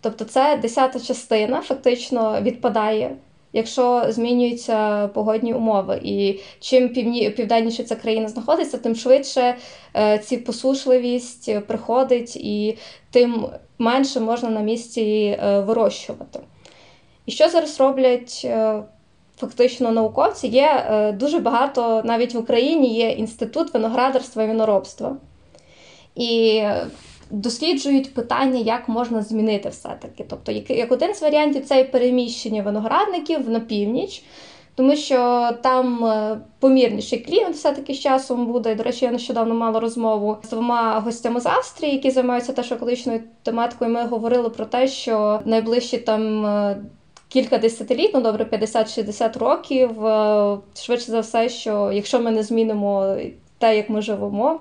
[0.00, 3.16] Тобто це десята частина фактично відпадає.
[3.56, 9.56] Якщо змінюються погодні умови, і чим півні, південніше ця країна знаходиться, тим швидше
[9.96, 12.78] е, ці посушливість приходить, і
[13.10, 13.46] тим
[13.78, 15.02] менше можна на місці
[15.42, 16.40] е, вирощувати.
[17.26, 18.82] І що зараз роблять е,
[19.36, 20.48] фактично науковці?
[20.48, 25.16] Є дуже багато, навіть в Україні є інститут виноградарства і виноробства.
[26.14, 26.62] І
[27.34, 30.24] досліджують питання, як можна змінити все-таки.
[30.28, 34.22] Тобто, як, один з варіантів це переміщення виноградників на північ.
[34.76, 38.74] Тому що там е, помірніший клімат все-таки з часом буде.
[38.74, 43.20] До речі, я нещодавно мала розмову з двома гостями з Австрії, які займаються теж екологічною
[43.42, 43.90] тематикою.
[43.90, 46.76] Ми говорили про те, що найближчі там е,
[47.28, 53.16] кілька десятиліть, ну добре, 50-60 років, е, швидше за все, що якщо ми не змінимо
[53.58, 54.60] те, як ми живемо.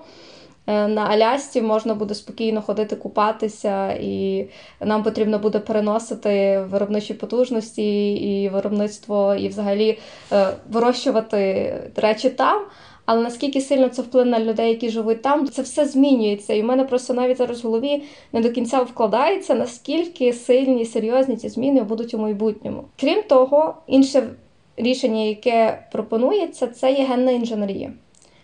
[0.68, 4.48] Е, на Алясці можна буде спокійно ходити купатися, і
[4.82, 10.00] нам потрібно буде переносити виробничі потужності і виробництво, і взагалі
[10.32, 12.62] е, вирощувати речі там.
[13.06, 16.54] Але наскільки сильно це вплине на людей, які живуть там, це все змінюється.
[16.54, 20.86] І в мене просто навіть зараз в голові не до кінця вкладається, наскільки сильні і
[20.86, 22.84] серйозні ці зміни будуть у майбутньому.
[23.00, 24.30] Крім того, інше
[24.78, 27.94] рішення, яке пропонується, це є генна інженерія.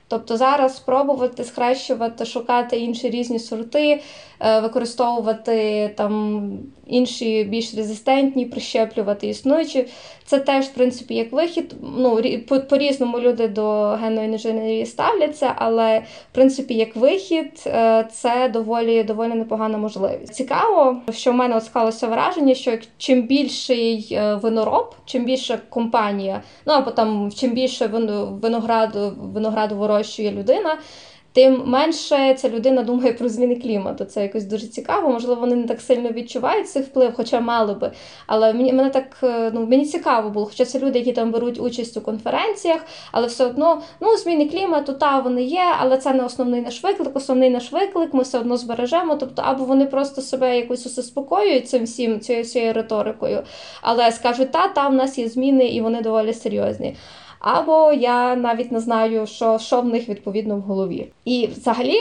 [0.10, 4.02] Тобто зараз спробувати схрещувати, шукати інші різні сорти,
[4.39, 6.52] е, використовувати там
[6.88, 9.86] інші більш резистентні, прищеплювати існуючі.
[10.26, 11.76] Це теж, в принципі, як вихід.
[11.98, 12.22] Ну,
[12.69, 19.34] По-різному люди до генної інженерії ставляться, але в принципі, як вихід, е, це доволі доволі
[19.34, 20.34] непогана можливість.
[20.34, 26.41] Цікаво, що в мене от склалося враження, що чим більший е, винороб, чим більша компанія,
[26.65, 27.88] ну або там чим більше
[28.41, 30.77] винограду винограду вирощує людина
[31.33, 34.05] тим менше ця людина думає про зміни клімату.
[34.05, 35.09] Це якось дуже цікаво.
[35.09, 37.91] Можливо, вони не так сильно відчувають цей вплив, хоча мали би.
[38.27, 40.45] Але мені мене так е, ну мені цікаво було.
[40.45, 42.81] Хоча це люди, які там беруть участь у конференціях,
[43.12, 47.15] але все одно ну зміни клімату, та вони є, але це не основний наш виклик.
[47.15, 49.15] Основний наш виклик ми все одно збережемо.
[49.15, 53.43] Тобто, або вони просто себе якось заспокоюють цим всім цією, цією риторикою,
[53.81, 56.95] але скажуть, та та в нас є зміни, і вони доволі серйозні
[57.39, 61.12] або я навіть не знаю, що, що в них відповідно в голові.
[61.25, 61.97] І взагалі,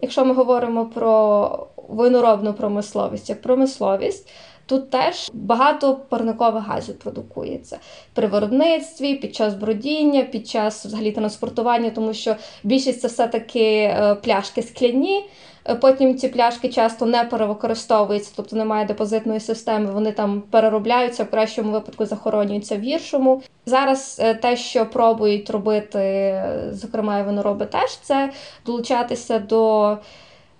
[0.00, 4.28] якщо ми говоримо про виноробну промисловість як промисловість.
[4.66, 7.78] Тут теж багато парникових газів продукується
[8.14, 14.14] при виробництві, під час бродіння, під час взагалі транспортування, тому що більшість це все-таки е,
[14.14, 15.24] пляшки скляні.
[15.68, 19.92] Е, потім ці пляшки часто не перевикористовуються, тобто немає депозитної системи.
[19.92, 23.42] Вони там переробляються в кращому випадку захоронюються в гіршому.
[23.66, 28.30] Зараз е, те, що пробують робити, зокрема і винороби, теж це
[28.66, 29.96] долучатися до.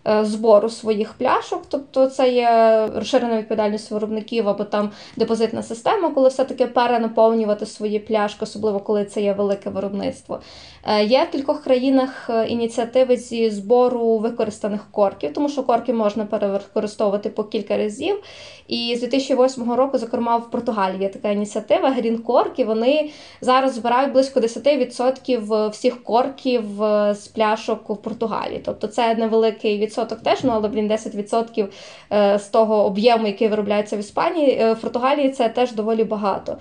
[0.08, 6.28] Е, збору своїх пляшок, тобто це є розширена відповідальність виробників або там депозитна система, коли
[6.28, 10.40] все-таки перенаповнювати свої пляшки, особливо коли це є велике виробництво.
[10.86, 16.24] Е, є в кількох країнах е, ініціативи зі збору використаних корків, тому що корки можна
[16.24, 18.22] перевикористовувати по кілька разів.
[18.68, 24.40] І з 2008 року, зокрема, в Португалії є така ініціатива Cork, Вони зараз збирають близько
[24.40, 26.64] 10% всіх корків
[27.10, 28.62] з пляшок в Португалії.
[28.64, 31.68] Тобто це невеликий відсоток теж, ну але блін, 10%
[32.12, 36.56] е, з того об'єму, який виробляється в Іспанії, в Португалії це теж доволі багато.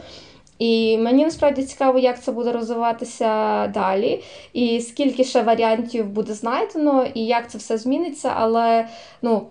[0.61, 7.05] І мені насправді цікаво, як це буде розвиватися далі, і скільки ще варіантів буде знайдено,
[7.13, 8.33] і як це все зміниться.
[8.35, 8.87] Але
[9.21, 9.47] ну,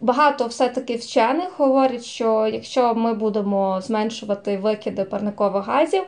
[0.00, 6.02] багато все-таки вчених говорять, що якщо ми будемо зменшувати викиди парникових газів,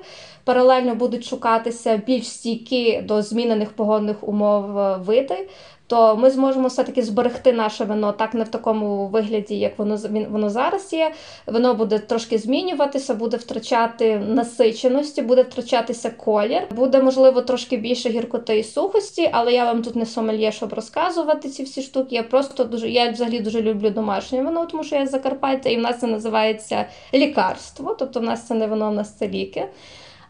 [0.45, 5.49] паралельно будуть шукатися більш стійкі до змінених погодних умов е, види
[5.93, 9.99] то ми зможемо все-таки зберегти наше вино так не в такому вигляді, як воно
[10.31, 11.13] воно зараз є.
[11.47, 18.59] Воно буде трошки змінюватися, буде втрачати насиченості, буде втрачатися колір, буде, можливо, трошки більше гіркоти
[18.59, 22.15] і сухості, але я вам тут не сомельє, щоб розказувати ці всі штуки.
[22.15, 25.77] Я просто дуже я взагалі дуже люблю домашнє вино, тому що я з Закарпаття, і
[25.77, 29.69] в нас це називається лікарство, тобто в нас це не вино, в нас це ліки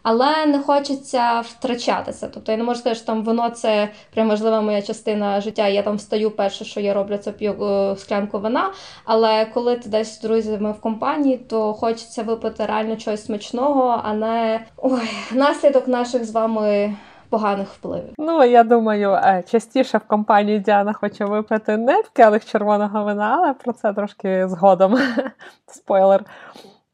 [0.02, 2.28] але не хочеться втрачатися.
[2.34, 5.68] Тобто я не можу сказати, що там воно це прям важлива моя частина життя.
[5.68, 8.70] Я там встаю, перше, що я роблю, це п'ю е, склянку вина.
[9.04, 14.14] Але коли ти десь з друзями в компанії, то хочеться випити реально чогось смачного, а
[14.14, 16.94] не ой, наслідок наших з вами.
[17.28, 18.14] Поганих впливів.
[18.18, 23.36] Ну, я думаю, е, частіше в компанії Діана хоче випити не в келих червоного вина,
[23.38, 24.98] але про це трошки згодом.
[25.66, 26.24] Спойлер.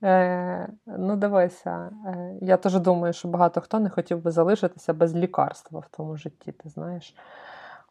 [0.03, 5.15] Е, Ну, дивися, е, я теж думаю, що багато хто не хотів би залишитися без
[5.15, 7.15] лікарства в тому житті, ти знаєш.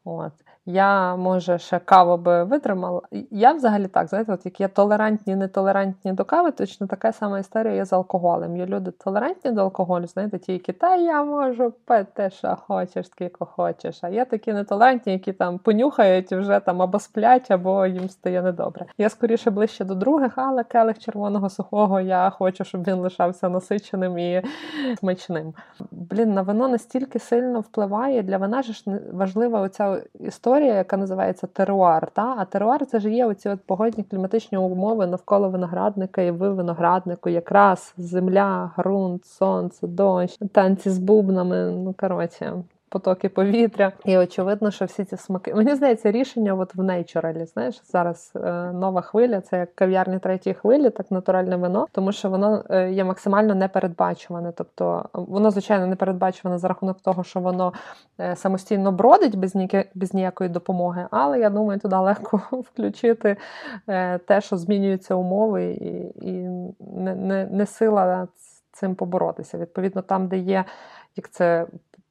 [0.03, 0.33] От.
[0.69, 3.01] Я, може, ще каву би витримала.
[3.31, 7.73] Я взагалі так, знаєте, от як є толерантні, нетолерантні до кави, точно така сама історія
[7.73, 8.57] є з алкоголем.
[8.57, 13.45] Є люди толерантні до алкоголю, знаєте, ті, які та я можу пити, що хочеш, скільки
[13.45, 13.99] хочеш.
[14.01, 18.85] А є такі нетолерантні, які там понюхають вже там або сплять, або їм стає недобре.
[18.97, 24.17] Я скоріше ближче до других, але келих червоного сухого я хочу, щоб він лишався насиченим
[24.17, 24.41] і
[24.99, 25.53] смачним.
[25.91, 28.23] Блін, на вино настільки сильно впливає.
[28.23, 32.11] Для вина ж важлива оця історія історія, яка називається теруар.
[32.13, 32.35] Та?
[32.37, 37.29] А теруар це ж є оці от погодні кліматичні умови навколо виноградника і ви винограднику,
[37.29, 41.71] якраз земля, ґрунт, сонце, дощ, танці з бубнами.
[41.71, 42.53] Ну коротше,
[42.89, 43.91] потоки повітря.
[44.05, 45.55] І очевидно, що всі ці смаки.
[45.55, 47.45] Мені здається, рішення от в нейчуралі.
[47.45, 52.29] Знаєш, зараз е, нова хвиля, це як кав'ярні третьої хвилі, так натуральне вино, тому що
[52.29, 54.51] воно е, є максимально непередбачуване.
[54.51, 57.73] Тобто воно, звичайно, не передбачуване за рахунок того, що воно
[58.19, 61.07] е, самостійно бродить без ніякі, без ніякої допомоги.
[61.11, 63.37] Але я думаю, туди легко включити
[63.87, 66.31] е, те, що змінюються умови, і, і
[66.79, 68.27] не, не, не сила
[68.71, 69.57] цим поборотися.
[69.57, 70.65] Відповідно, там, де є.
[71.15, 71.67] Як це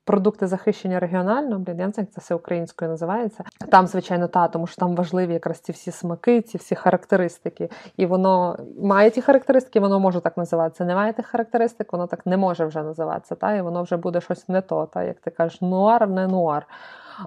[0.06, 3.44] продукти захищення регіонально, блін, я не знаю, як це все українською називається.
[3.70, 7.68] Там, звичайно, та, тому що там важливі якраз ці всі смаки, ці всі характеристики.
[7.96, 10.84] І воно має ті характеристики, воно може так називатися.
[10.84, 13.34] Не має тих характеристик, воно так не може вже називатися.
[13.34, 14.86] Та, І воно вже буде щось не то.
[14.86, 16.66] Та, Як ти кажеш, нуар, не нуар.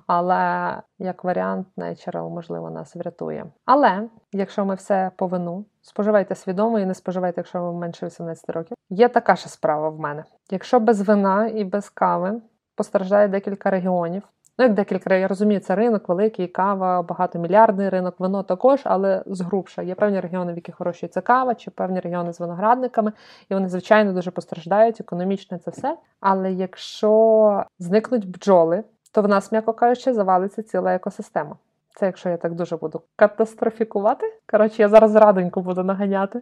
[0.07, 3.45] Але як варіант, Natural, можливо, нас врятує.
[3.65, 8.49] Але якщо ми все по вину, споживайте свідомо і не споживайте, якщо вам менше 18
[8.49, 8.77] років.
[8.89, 10.23] Є така ж справа в мене.
[10.51, 12.41] Якщо без вина і без кави
[12.79, 14.23] постраждає декілька регіонів.
[14.57, 19.81] Ну, як декілька, я розумію, це ринок великий, кава, багатомільярдний ринок, вино також, але згрубша.
[19.81, 23.11] Є певні регіони, в яких вирощується кава, чи певні регіони з виноградниками,
[23.49, 25.97] і вони, звичайно, дуже постраждають, економічно це все.
[26.19, 31.55] Але якщо зникнуть бджоли, то в нас, м'яко кажучи, завалиться ціла екосистема.
[31.95, 34.33] Це якщо я так дуже буду катастрофікувати.
[34.51, 36.41] Коротше, я зараз радоньку буду наганяти.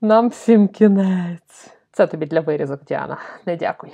[0.00, 1.70] Нам всім кінець.
[1.92, 3.18] Це тобі для вирізок, Діана.
[3.46, 3.92] Не дякую.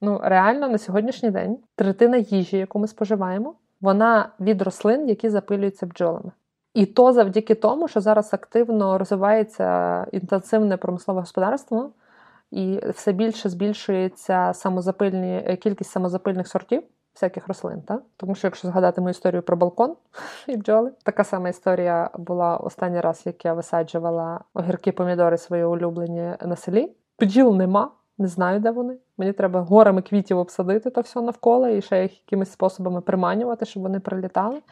[0.00, 5.86] Ну, реально на сьогоднішній день третина їжі, яку ми споживаємо, вона від рослин, які запилюються
[5.86, 6.32] бджолами.
[6.74, 11.90] І то завдяки тому, що зараз активно розвивається інтенсивне промислове господарство,
[12.50, 16.82] і все більше збільшується самозапильні е, кількість самозапильних сортів
[17.14, 17.82] всяких рослин.
[17.82, 18.02] Так?
[18.16, 19.96] Тому що, якщо згадати мою історію про балкон
[20.46, 26.34] і бджоли, така сама історія була останній раз, як я висаджувала огірки помідори свої улюблені
[26.42, 26.92] на селі.
[27.20, 27.90] Бджіл нема.
[28.18, 28.96] Не знаю, де вони.
[29.18, 33.82] Мені треба горами квітів обсадити то все навколо і ще їх якимись способами приманювати, щоб
[33.82, 34.62] вони прилітали.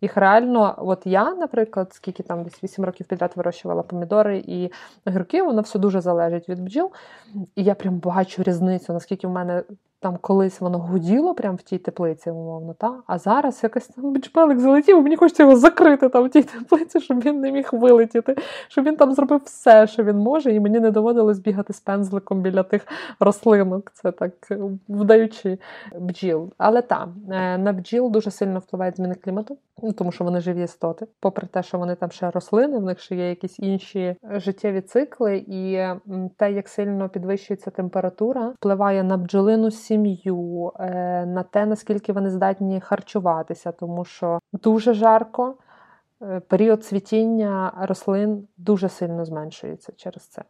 [0.00, 4.70] Їх реально, от я, наприклад, скільки там десь 8 років підряд вирощувала помідори і
[5.06, 6.90] огірки, воно все дуже залежить від бджіл.
[7.56, 9.62] І я прям бачу різницю, наскільки в мене
[10.02, 12.94] там колись воно гуділо прямо в тій теплиці, умовно, та?
[13.06, 17.20] а зараз якось там бічпелик залетів, мені хочеться його закрити там в тій теплиці, щоб
[17.20, 18.36] він не міг вилетіти,
[18.68, 22.40] щоб він там зробив все, що він може, і мені не доводилось бігати з пензликом
[22.40, 22.86] біля тих
[23.20, 23.90] рослинок.
[23.94, 24.32] Це так
[24.88, 25.58] вдаючи
[26.00, 26.52] бджіл.
[26.58, 27.14] Але там
[27.58, 29.58] на бджіл дуже сильно впливають зміни клімату,
[29.96, 31.06] тому що вони живі істоти.
[31.20, 35.36] Попри те, що вони там ще рослини, в них ще є якісь інші життєві цикли,
[35.36, 35.78] і
[36.36, 42.80] те, як сильно підвищується температура, впливає на бджолину сім'ю, е, на те, наскільки вони здатні
[42.80, 45.54] харчуватися, тому що дуже жарко,
[46.22, 50.42] е, період цвітіння рослин дуже сильно зменшується через це.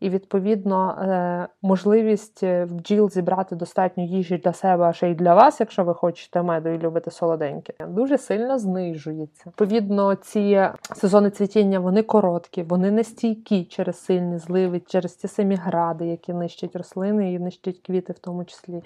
[0.00, 5.60] І, відповідно, е, можливість бджіл зібрати достатньо їжі для себе, а ще й для вас,
[5.60, 9.44] якщо ви хочете меду і любите солоденьке, дуже сильно знижується.
[9.46, 15.54] Відповідно, ці сезони цвітіння вони короткі, вони не стійкі через сильні зливи, через ті самі
[15.54, 18.82] гради, які нищать рослини і нищать квіти, в тому числі,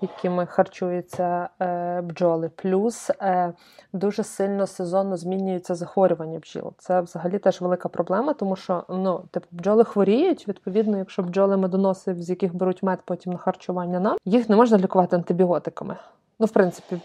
[0.00, 2.50] якими харчуються е, бджоли.
[2.56, 3.52] Плюс е,
[3.92, 6.72] дуже сильно сезонно змінюється захворювання бджіл.
[6.78, 10.47] Це взагалі теж велика проблема, тому що ну, типу, бджоли хворіють.
[10.48, 14.78] Відповідно, якщо бджоли медоноси, з яких беруть мед потім на харчування нам, їх не можна
[14.78, 15.96] лікувати антибіотиками.
[16.40, 16.96] Ну, в принципі,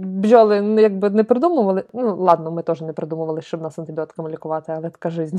[0.00, 1.84] бджоли якби не придумували.
[1.92, 5.36] Ну, ладно, ми теж не придумували, щоб нас антибіотиками лікувати, але така жизнь.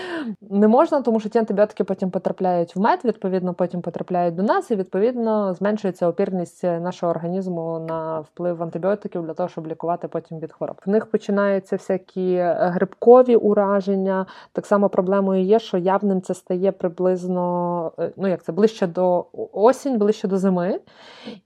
[0.40, 4.70] не можна, тому що ті антибіотики потім потрапляють в мед, відповідно, потім потрапляють до нас,
[4.70, 10.52] і відповідно зменшується опірність нашого організму на вплив антибіотиків для того, щоб лікувати потім від
[10.52, 10.76] хвороб.
[10.86, 14.26] В них починаються всякі грибкові ураження.
[14.52, 19.26] Так само проблемою є, що явним це стає приблизно, е, ну як це ближче до
[19.52, 20.80] осінь, ближче до зими,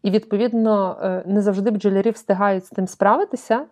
[0.02, 0.96] і відповідно.
[1.36, 3.64] Не завжди бджолярі встигають з тим справитися,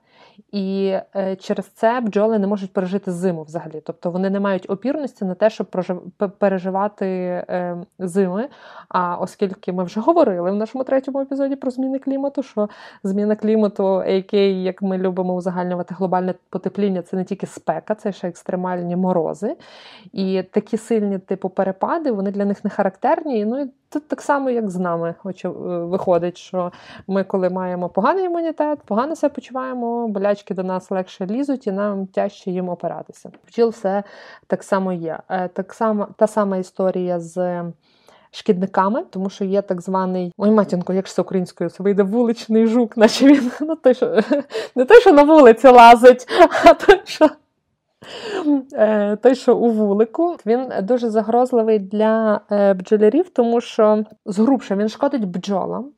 [0.53, 3.83] І е, через це бджоли не можуть пережити зиму взагалі.
[3.87, 5.67] Тобто вони не мають опірності на те, щоб
[6.39, 8.49] переживати е, зими.
[8.89, 12.69] А оскільки ми вже говорили в нашому третьому епізоді про зміни клімату, що
[13.03, 18.29] зміна клімату, AK, як ми любимо узагальнювати глобальне потепління, це не тільки спека, це ще
[18.29, 19.57] екстремальні морози.
[20.13, 23.45] І такі сильні типу перепади, вони для них не характерні.
[23.45, 25.15] Ну і Тут так само, як з нами
[25.45, 26.73] е, виходить, що
[27.07, 32.07] ми, коли маємо поганий імунітет, погано себе почуваємо, болячки до нас легше лізуть і нам
[32.07, 33.31] тяжче їм опиратися.
[33.49, 34.03] Бджіл все
[34.47, 35.19] так само є.
[35.29, 37.63] Е, так само та сама історія з.
[38.37, 42.67] Шкідниками, тому що є так званий ой, матінко, як ж це українською це вийде вуличний
[42.67, 44.07] жук, наче він ну, той, що,
[44.75, 46.27] не той, що на вулиці лазить,
[46.65, 47.31] а той, що
[49.23, 55.29] той, що у вулику, він дуже загрозливий для е, бджолярів, тому що згрубше він шкодить
[55.29, 55.91] бджолам,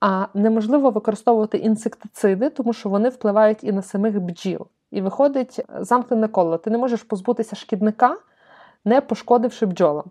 [0.00, 4.66] а неможливо використовувати інсектициди, тому що вони впливають і на самих бджіл.
[4.90, 6.58] І виходить замкнене коло.
[6.58, 8.16] Ти не можеш позбутися шкідника,
[8.84, 10.04] не пошкодивши бджолам.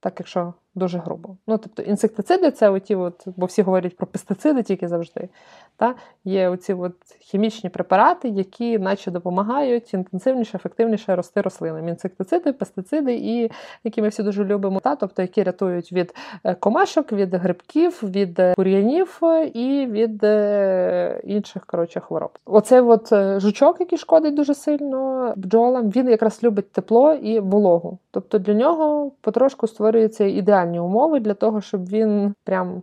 [0.00, 1.36] Так, якщо дуже грубо.
[1.46, 5.28] Ну, тобто інсектициди це оті, от, бо всі говорять про пестициди тільки завжди.
[5.76, 5.94] Та?
[6.24, 11.88] Є оці от хімічні препарати, які наче допомагають інтенсивніше, ефективніше рости рослинам.
[11.88, 13.50] Інсектициди, пестициди, і
[13.84, 14.96] які ми всі дуже любимо, та?
[14.96, 16.14] тобто які рятують від
[16.44, 19.20] е, комашок, від грибків, від е, бур'янів
[19.54, 22.30] і від е, інших коротше, хвороб.
[22.44, 23.08] Оцей от
[23.40, 27.98] жучок, який шкодить дуже сильно бджолам, він якраз любить тепло і вологу.
[28.10, 30.24] Тобто для нього потрошку створюється
[30.64, 32.82] ідеальні умови для того, щоб він прям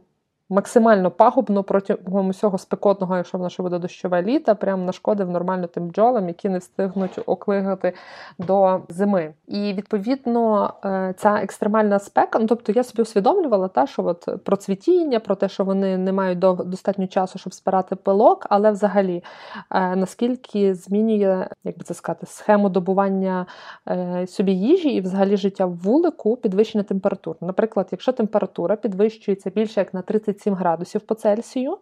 [0.51, 5.87] максимально пагубно протягом усього спекотного, якщо в нас буде дощове літо, прям нашкодив нормально тим
[5.87, 7.93] бджолам, які не встигнуть оклигати
[8.39, 9.33] до зими.
[9.47, 14.55] І відповідно е, ця екстремальна спека, ну тобто я собі усвідомлювала, та, що от про
[14.55, 19.23] цвітіння, про те, що вони не мають достатньо часу, щоб спирати пилок, але взагалі
[19.71, 23.45] е, наскільки змінює, як би це сказати, схему добування
[23.89, 27.35] е, собі їжі і взагалі життя в вулику підвищення температур.
[27.41, 31.77] Наприклад, якщо температура підвищується більше як на 30 37 градусів по Цельсію,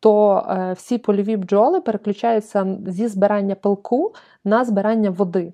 [0.00, 5.52] то е, всі польові бджоли переключаються зі збирання пилку на збирання води.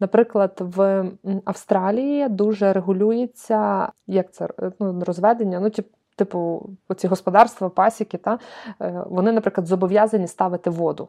[0.00, 1.04] Наприклад, в
[1.44, 4.48] Австралії дуже регулюється як це
[4.80, 5.70] ну, розведення, ну,
[6.16, 8.38] типу, оці господарства, пасіки, та,
[8.80, 11.08] е, вони, наприклад, зобов'язані ставити воду.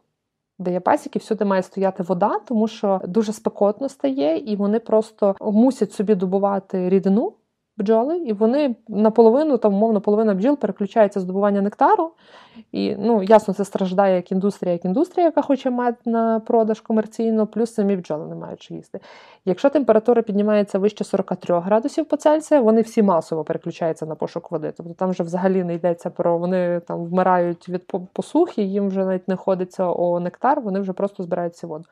[0.60, 5.36] Де є пасіки, всюди має стояти вода, тому що дуже спекотно стає, і вони просто
[5.42, 7.34] мусять собі добувати рідину
[7.78, 12.12] бджоли, і вони наполовину, там, умовно, половина бджіл переключається здобування нектару.
[12.72, 17.48] І, ну, ясно, це страждає як індустрія, як індустрія, яка хоче мати на продаж комерційно,
[17.48, 19.00] плюс самі бджоли не мають їсти.
[19.46, 24.74] Якщо температура піднімається вище 43 градусів по Цельсію, вони всі масово переключаються на пошук води.
[24.78, 29.28] Тобто там вже взагалі не йдеться про вони там вмирають від посухи, їм вже навіть
[29.28, 31.86] не ходиться о нектар, вони вже просто збирають цю воду.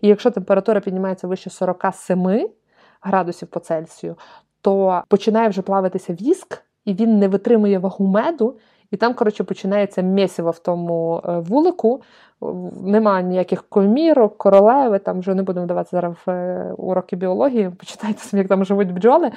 [0.00, 2.48] І якщо температура піднімається вище 47
[3.00, 4.16] градусів по Цельсію,
[4.60, 8.58] то починає вже плавитися віск, і він не витримує вагу меду,
[8.90, 12.02] і там, коротше, починається місиво в тому е, вулику,
[12.84, 18.38] Нема ніяких комірок, королеви, там вже не будемо давати зараз е, уроки біології, почитайте собі,
[18.38, 19.30] як там живуть бджоли.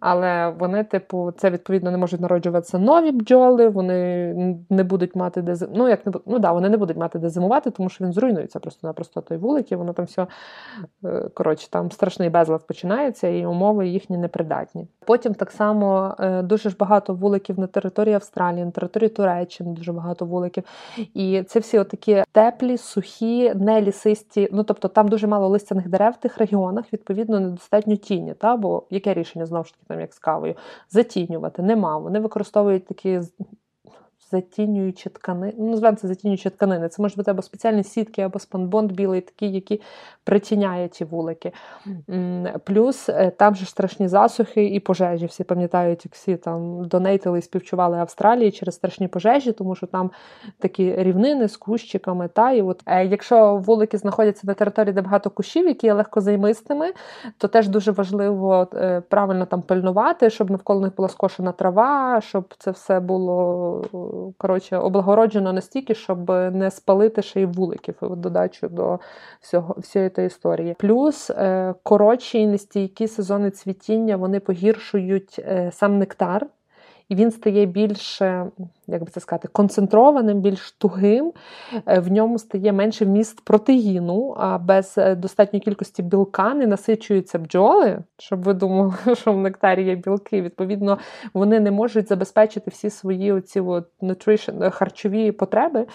[0.00, 4.34] Але вони, типу, це відповідно не можуть народжуватися нові бджоли, вони
[4.70, 7.70] не будуть мати де ну, як не ну, да, вони не будуть мати де зимувати,
[7.70, 10.26] тому що він зруйнується просто-напросто той вулик, і воно там все
[11.34, 14.86] коротше, там страшний безлад починається, і умови їхні непридатні.
[15.06, 19.92] Потім так само е, дуже ж багато вуликів на території Австралії, на території Туреччини, дуже
[19.92, 20.64] багато вуликів.
[21.14, 24.48] І це всі отакі теплі, сухі, не лісисті.
[24.52, 28.34] Ну тобто там дуже мало листяних дерев в тих регіонах, відповідно, недостатньо тіні.
[28.34, 28.56] Та?
[28.56, 30.54] Бо яке рішення знову ж таки там як з кавою?
[30.90, 31.98] Затінювати нема.
[31.98, 33.20] Вони використовують такі
[34.30, 35.54] затінюючі тканини.
[35.58, 36.88] Ну, називаємо це затінюючі тканини.
[36.88, 39.80] Це може бути або спеціальні сітки, або спанбонд білий, такі, які
[40.24, 41.52] притіняють ті вулики.
[42.64, 45.26] Плюс е, там же страшні засухи і пожежі.
[45.26, 50.10] Всі пам'ятають, як всі там донейтили і співчували Австралії через страшні пожежі, тому що там
[50.58, 52.28] такі рівнини з кущиками.
[52.28, 56.92] Та, і от, е, Якщо вулики знаходяться на території, де багато кущів, які є легкозаймистими,
[57.38, 62.54] то теж дуже важливо е, правильно там пильнувати, щоб навколо них була скошена трава, щоб
[62.58, 63.82] це все було
[64.38, 68.98] коротше, облагороджено настільки, щоб не спалити ще й вуликів додачу до
[69.40, 70.76] всього всієї тієї історії.
[70.78, 76.46] Плюс е, коротші і нестійкі сезони цвітіння вони погіршують е, сам нектар.
[77.10, 78.20] І він стає більш,
[78.86, 81.32] як би це сказати, концентрованим, більш тугим.
[81.86, 87.38] Е, в ньому стає менше вміст протеїну, а без е, достатньої кількості білка не насичуються
[87.38, 90.42] бджоли, щоб ви думали, що в нектарі є білки.
[90.42, 90.98] Відповідно,
[91.34, 95.86] вони не можуть забезпечити всі свої оці от nutrition, харчові потреби.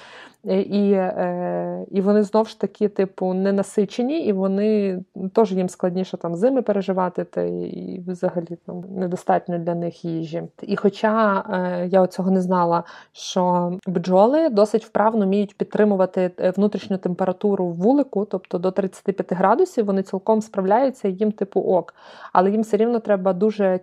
[0.47, 4.99] Е, і е, і вони знову ж таки, типу, не насичені, і вони
[5.33, 10.43] теж їм складніше там зими переживати, та і взагалі там недостатньо для них їжі.
[10.61, 17.65] І хоча е, я цього не знала, що бджоли досить вправно вміють підтримувати внутрішню температуру
[17.65, 21.93] вулику, тобто до 35 градусів, вони цілком справляються їм типу ок.
[22.33, 23.79] Але їм все рівно треба дуже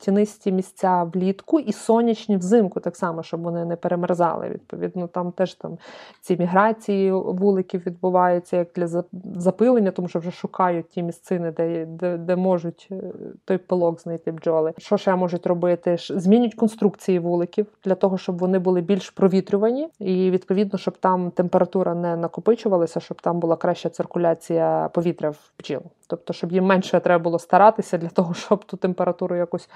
[0.00, 4.48] тінисті місця влітку і сонячні взимку, так само, щоб вони не перемерзали.
[4.48, 5.78] Відповідно, там теж там
[6.20, 9.04] ці міграції вуликів відбуваються як для
[9.36, 13.02] запилення, тому що вже шукають ті місцини, де де, де можуть е,
[13.44, 14.72] той пилок знайти бджоли.
[14.78, 15.96] Що ще можуть робити?
[15.98, 21.94] Змінюють конструкції вуликів для того, щоб вони були більш провітрювані, і відповідно, щоб там температура
[21.94, 25.80] не накопичувалася, щоб там була краща циркуляція повітря в бджіл.
[26.12, 29.68] Тобто, щоб їм менше треба було старатися для того, щоб ту температуру якось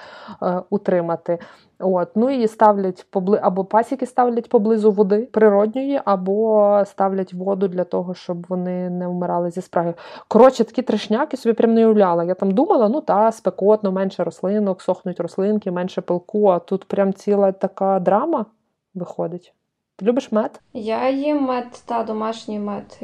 [0.42, 1.38] е, утримати.
[1.78, 2.08] От.
[2.14, 3.40] Ну і ставлять побли...
[3.42, 9.50] або пасіки ставлять поблизу води природньої, або ставлять воду для того, щоб вони не вмирали
[9.50, 9.94] зі спраги.
[10.28, 12.24] Коротше, такі трешняки собі прям не уявляла.
[12.24, 17.14] Я там думала, ну та, спекотно, менше рослинок, сохнуть рослинки, менше пилку, а тут прям
[17.14, 18.46] ціла така драма
[18.94, 19.54] виходить.
[19.96, 20.60] Ти любиш мед?
[20.72, 22.98] Я їм мед, та домашній мед.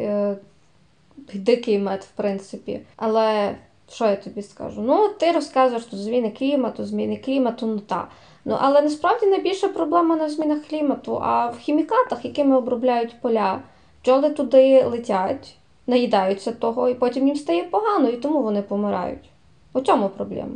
[1.35, 2.81] Дикий мед, в принципі.
[2.97, 3.57] Але
[3.91, 4.83] що я тобі скажу?
[4.83, 8.09] Ну, ти розказуєш тут зміни клімату, зміни клімату, ну та.
[8.45, 13.61] Ну, але насправді найбільша проблема не в змінах клімату, а в хімікатах, якими обробляють поля.
[14.03, 15.55] Бджоли туди летять,
[15.87, 19.31] наїдаються того, і потім їм стає погано, і тому вони помирають.
[19.73, 20.53] У цьому проблема.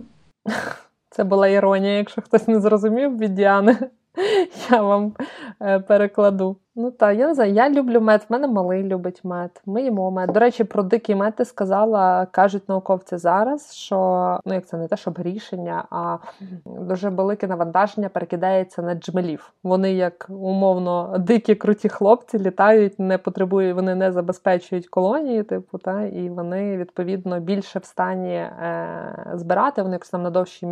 [1.10, 3.76] Це була іронія, якщо хтось не зрозумів від Діани.
[4.70, 5.14] Я вам
[5.60, 6.56] е, перекладу.
[6.78, 9.62] Ну так, я не знаю, я люблю мед, в мене малий любить мед.
[9.66, 10.32] Ми їмо мед.
[10.32, 13.96] До речі, про дикий мед ти сказала, кажуть науковці зараз, що
[14.44, 16.18] ну як це не те, щоб рішення, а
[16.64, 19.52] дуже велике навантаження перекидається на джмелів.
[19.62, 26.02] Вони, як умовно, дикі круті хлопці, літають, не потребують, вони не забезпечують колонії, типу, та,
[26.02, 29.82] і вони відповідно більше в стані е, збирати.
[29.82, 30.66] Вони якось там на довшій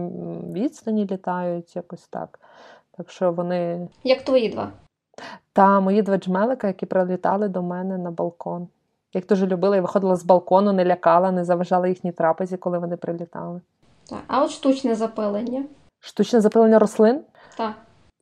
[0.52, 2.38] відстані літають, якось так.
[2.96, 3.88] Так що вони.
[4.04, 4.72] Як твої два?
[5.52, 8.68] Та мої два джмелика, які прилітали до мене на балкон.
[9.12, 12.96] Як дуже любила, я виходила з балкону, не лякала, не заважала їхній трапезі, коли вони
[12.96, 13.60] прилітали.
[14.08, 14.18] Так.
[14.26, 15.64] А от штучне запилення?
[16.00, 17.20] Штучне запилення рослин?
[17.56, 17.74] Так.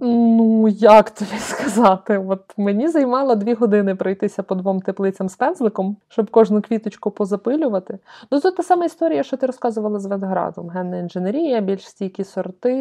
[0.05, 2.25] Ну, як тобі сказати?
[2.29, 7.99] От мені займало дві години пройтися по двом теплицям з пензликом, щоб кожну квіточку позапилювати.
[8.31, 10.69] Ну, тут та сама історія, що ти розказувала з виноградом.
[10.69, 12.73] Генна інженерія, більш стійкі сорти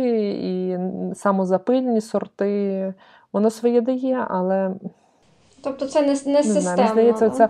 [0.44, 0.78] і
[1.16, 2.94] самозапильні сорти.
[3.34, 4.72] Воно своє дає, але.
[5.64, 6.62] Тобто це не не, не системно.
[6.62, 7.50] Знаю, мені здається, це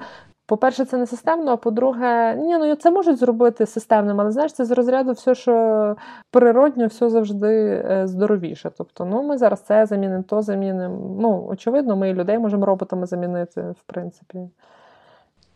[0.51, 4.65] по-перше, це не системно, а по-друге, ні, ну це можуть зробити системним, але знаєш, це
[4.65, 5.95] з розряду все, що
[6.31, 8.71] природньо, все завжди е, здоровіше.
[8.77, 11.17] Тобто, ну ми зараз це замінимо, то замінимо.
[11.21, 14.39] Ну, очевидно, ми і людей можемо роботами замінити, в принципі.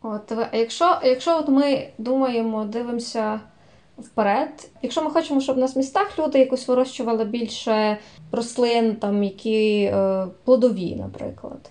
[0.02, 3.40] От, а якщо якщо от ми думаємо, дивимося
[3.98, 7.98] вперед, якщо ми хочемо, щоб у нас в містах люди якось вирощували більше
[8.32, 11.70] рослин, там які е, плодові, наприклад.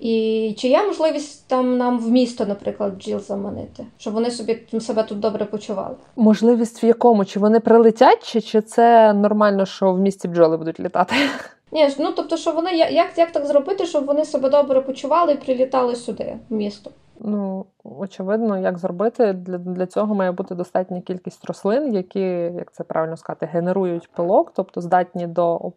[0.00, 5.02] І чи є можливість там нам в місто, наприклад, бджіл заманити, щоб вони собі себе
[5.02, 5.94] тут добре почували?
[6.16, 7.24] Можливість в якому?
[7.24, 11.14] Чи вони прилетять, чи чи це нормально, що в місті бджоли будуть літати?
[11.72, 15.36] Ні, ну тобто, що вони як як так зробити, щоб вони себе добре почували і
[15.36, 16.90] прилітали сюди, в місто?
[17.20, 19.32] Ну, очевидно, як зробити.
[19.32, 22.20] Для для цього має бути достатня кількість рослин, які,
[22.56, 25.72] як це правильно сказати, генерують пилок, тобто здатні до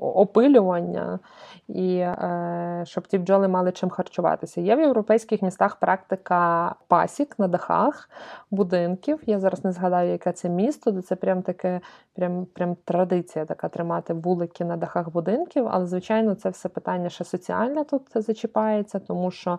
[0.00, 1.18] опилювання,
[1.68, 4.60] і е, щоб ті бджоли мали чим харчуватися.
[4.60, 8.10] Є в європейських містах практика пасік на дахах
[8.50, 9.20] будинків.
[9.26, 11.80] Я зараз не згадаю, яке це місто, де це прям таке,
[12.16, 15.68] прям прям традиція така тримати вулики на дахах будинків.
[15.70, 19.58] Але, звичайно, це все питання ще соціальне тут зачіпається, тому що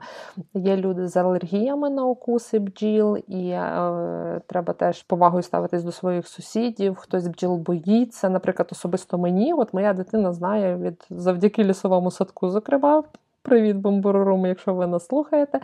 [0.53, 6.27] є люди з алергіями на укуси бджіл, і е, треба теж повагою ставитись до своїх
[6.27, 6.95] сусідів.
[6.95, 8.29] Хтось бджіл боїться.
[8.29, 13.03] Наприклад, особисто мені, от моя дитина знає від завдяки лісовому садку, зокрема,
[13.47, 15.59] Привіт, бомбурурум, якщо ви нас слухаєте.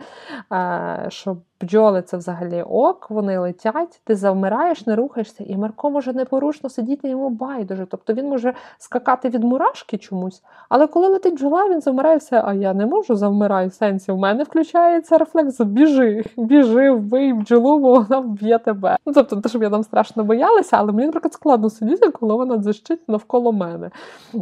[1.08, 6.70] Що бджоли це взагалі ок, вони летять, ти завмираєш, не рухаєшся, і Марко може непорушно
[6.70, 7.86] сидіти йому байдуже.
[7.90, 12.54] Тобто він може скакати від мурашки чомусь, але коли летить бджола, він завмирає все, а
[12.54, 13.68] я не можу завмираю.
[13.68, 18.96] В сенсі, в мене включається рефлекс, біжи, біжи, вбий бджолу, бо вона вб'є тебе.
[19.06, 22.56] Ну, тобто, те, щоб я там страшно боялася, але мені, наприклад, складно сидіти, коли вона
[22.56, 23.90] дзищить навколо мене.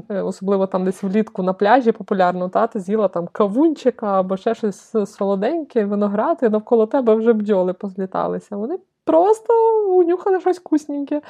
[0.08, 4.54] Е, особливо там десь влітку на пляжі популярно, та ти з'їла там кавунчика або ще
[4.54, 8.56] щось солоденьке, виноград, і навколо тебе вже бджоли позліталися.
[8.56, 9.52] Вони просто
[9.88, 11.22] унюхали щось вкусненьке.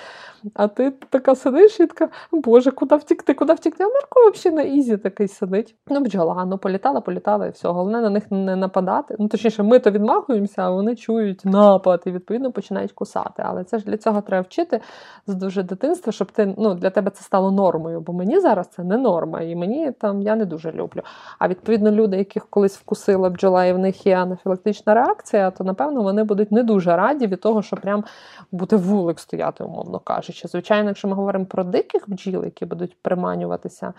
[0.55, 3.85] А ти така сидиш і така, Боже, куди втікти, куди втікти?
[3.85, 5.75] А Марко взагалі на easy такий сидить.
[5.89, 7.69] Ну, бджола, ну політала, політала і все.
[7.69, 9.17] Головне на них не нападати.
[9.19, 13.43] Ну, точніше, ми то відмахуємося, а вони чують напад і відповідно починають кусати.
[13.47, 14.81] Але це ж для цього треба вчити
[15.27, 18.01] з дуже дитинства, щоб ти ну, для тебе це стало нормою.
[18.01, 21.03] Бо мені зараз це не норма, і мені там я не дуже люблю.
[21.39, 26.03] А відповідно, люди, яких колись вкусила бджола, і в них є анафілактична реакція, то напевно
[26.03, 28.05] вони будуть не дуже раді від того, що прям
[28.53, 30.49] буде вулик стояти, умовно кажучи.
[30.49, 33.93] Звичайно, якщо ми говоримо про диких бджіл, які будуть приманюватися,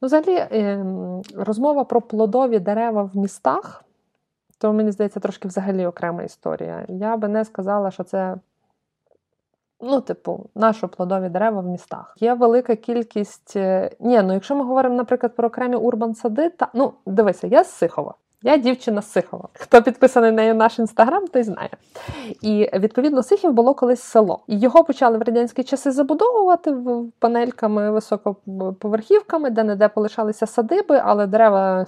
[0.00, 3.84] ну, взагалі ем, розмова про плодові дерева в містах,
[4.58, 6.84] то мені здається, трошки взагалі окрема історія.
[6.88, 8.36] Я би не сказала, що це.
[9.80, 12.14] Ну, типу, наші плодові дерева в містах.
[12.20, 13.56] Є велика кількість.
[13.56, 17.70] Е, ні, ну якщо ми говоримо, наприклад, про окремі урбан-сади, та ну дивися, я з
[17.70, 18.14] Сихова.
[18.42, 19.48] Я дівчина Сихова.
[19.52, 21.70] Хто підписаний на наш інстаграм, той знає.
[22.42, 24.40] І відповідно Сихів було колись село.
[24.48, 26.76] Його почали в радянські часи забудовувати
[27.18, 31.86] панельками, високоповерхівками, де не де полишалися садиби, але дерева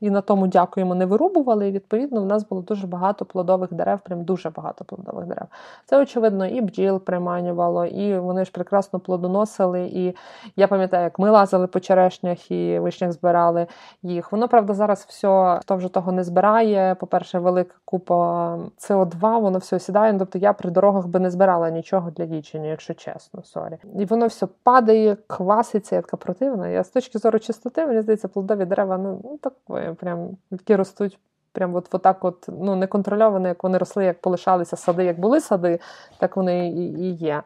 [0.00, 1.68] і на тому дякуємо, не вирубували.
[1.68, 5.46] І відповідно в нас було дуже багато плодових дерев, прям дуже багато плодових дерев.
[5.86, 9.82] Це очевидно і бджіл приманювало, і вони ж прекрасно плодоносили.
[9.82, 10.14] І
[10.56, 13.66] я пам'ятаю, як ми лазили по черешнях і вишнях збирали
[14.02, 14.32] їх.
[14.32, 16.94] Воно правда зараз все ніхто вже того не збирає.
[16.94, 20.12] По-перше, велика купа СО2, воно все сідає.
[20.12, 23.78] Ну, тобто я при дорогах би не збирала нічого для лічення, якщо чесно, sorry.
[23.98, 26.68] І воно все падає, кваситься, я така противна.
[26.68, 29.54] Я з точки зору чистоти, мені здається, плодові дерева ну, ну так
[29.96, 31.18] прям які ростуть.
[31.52, 35.78] Прям от, от от, ну, неконтрольовано, як вони росли, як полишалися сади, як були сади,
[36.18, 37.42] так вони і, і є.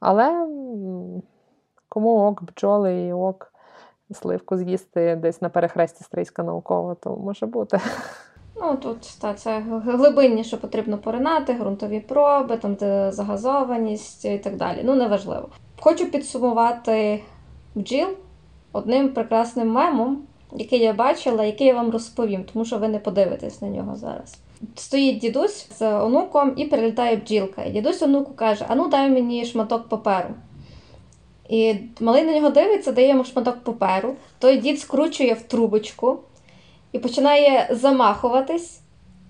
[0.00, 0.46] Але
[1.88, 3.51] кому ок, бджоли і ок
[4.14, 7.80] сливку з'їсти десь на перехресті стрийська наукова, то може бути.
[8.56, 14.80] Ну тут та, це глибинніше потрібно поринати, ґрунтові проби, там де загазованість і так далі.
[14.84, 15.48] Ну, неважливо.
[15.80, 17.22] Хочу підсумувати
[17.74, 18.08] бджіл
[18.72, 23.62] одним прекрасним мемом, який я бачила, який я вам розповім, тому що ви не подивитесь
[23.62, 24.38] на нього зараз.
[24.76, 27.64] Стоїть дідусь з онуком і прилітає бджілка.
[27.64, 30.28] І дідусь онуку каже: Ану, дай мені шматок паперу.
[31.52, 36.18] І малий на нього дивиться, дає йому шматок паперу, той дід скручує в трубочку
[36.92, 38.80] і починає замахуватись,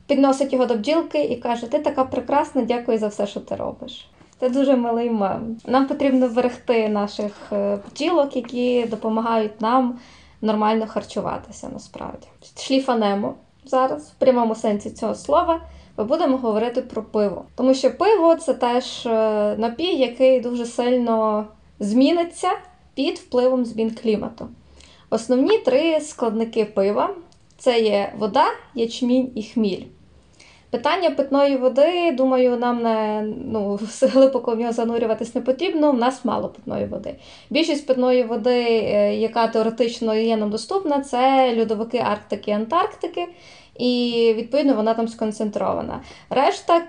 [0.06, 4.08] підносить його до бджілки і каже: Ти така прекрасна, дякую за все, що ти робиш.
[4.40, 5.56] Це дуже милий мем.
[5.66, 9.98] Нам потрібно берегти наших е, бджілок, які допомагають нам
[10.42, 12.26] нормально харчуватися насправді.
[12.56, 15.60] Шліфанемо зараз, в прямому сенсі цього слова,
[15.96, 17.44] ми будемо говорити про пиво.
[17.54, 19.10] Тому що пиво це теж е,
[19.58, 21.46] напій, який дуже сильно
[21.82, 22.50] зміниться
[22.94, 24.48] під впливом змін клімату.
[25.10, 27.10] Основні три складники пива
[27.58, 29.82] це є вода, ячмінь і хміль.
[30.70, 36.24] Питання питної води, думаю, нам не ну, глибоко в нього занурюватись не потрібно, в нас
[36.24, 37.14] мало питної води.
[37.50, 43.26] Більшість питної води, е, яка теоретично є нам доступна, це льодовики Арктики і Антарктики,
[43.78, 46.00] і відповідно вона там сконцентрована.
[46.30, 46.82] Решта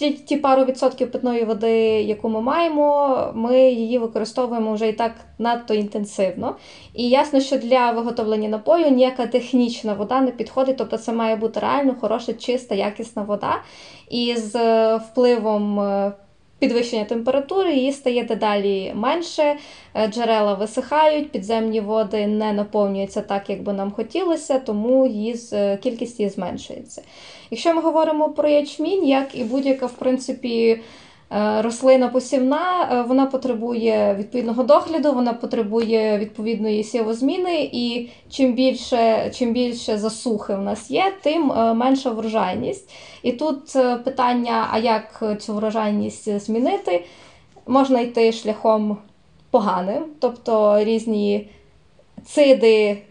[0.00, 1.72] ті, ті пару відсотків питної води,
[2.02, 6.56] яку ми маємо, ми її використовуємо вже і так надто інтенсивно.
[6.94, 11.60] І ясно, що для виготовлення напою ніяка технічна вода не підходить, тобто це має бути
[11.60, 13.62] реально хороша, чиста, якісна вода.
[14.10, 14.56] І з
[14.96, 16.12] впливом е,
[16.58, 19.56] підвищення температури, її стає дедалі менше,
[19.94, 25.76] е, джерела висихають, підземні води не наповнюються так, як би нам хотілося, тому її е,
[25.76, 27.02] кількість її зменшується.
[27.50, 30.80] Якщо ми говоримо про ячмінь, як і будь-яка, в принципі,
[31.32, 39.52] е, рослина посівна, вона потребує відповідного догляду, вона потребує відповідної сівозміни, і чим більше чим
[39.52, 42.90] більше засухи в нас є, тим менша врожайність.
[43.22, 47.04] І тут е, питання: а як цю врожайність змінити?
[47.66, 48.98] Можна йти шляхом
[49.50, 51.48] поганим, тобто різні
[52.26, 53.02] циди,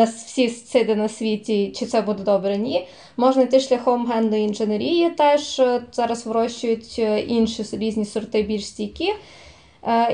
[0.00, 2.86] всі циди на світі, чи це буде добре, ні.
[3.16, 9.12] Можна йти шляхом генної інженерії, теж е, зараз вирощують е, інші різні сорти більш стійкі.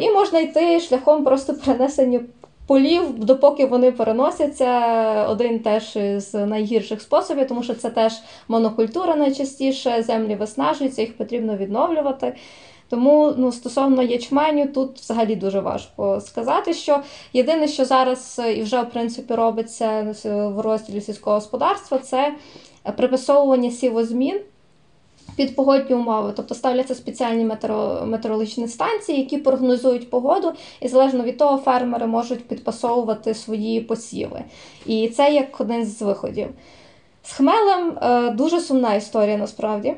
[0.01, 2.21] І можна йти шляхом просто перенесення
[2.67, 4.71] полів, допоки вони переносяться,
[5.29, 8.13] один теж з найгірших способів, тому що це теж
[8.49, 12.35] монокультура найчастіше, землі виснажуються, їх потрібно відновлювати.
[12.89, 17.01] Тому ну, стосовно ячменю, тут взагалі дуже важко сказати, що
[17.33, 22.35] єдине, що зараз і вже в принципі робиться в розділі сільського господарства, це
[22.97, 24.41] припасовування сівозмін
[25.37, 27.45] під погодні умови, тобто ставляться спеціальні
[28.05, 34.45] метеорологічні станції, які прогнозують погоду, і залежно від того, фермери можуть підпасовувати свої посіви.
[34.87, 36.49] І це як один з виходів.
[37.23, 39.95] З хмелем е, дуже сумна історія насправді,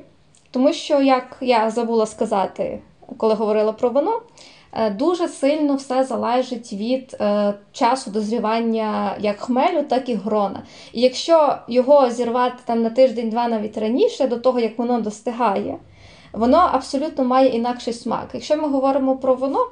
[0.50, 2.80] тому що, як я забула сказати,
[3.16, 4.20] коли говорила про вино,
[4.72, 10.62] Е, дуже сильно все залежить від е, часу дозрівання як хмелю, так і грона.
[10.92, 15.76] І якщо його зірвати там на тиждень-два навіть раніше, до того як воно достигає,
[16.32, 18.28] воно абсолютно має інакший смак.
[18.32, 19.66] Якщо ми говоримо про воно,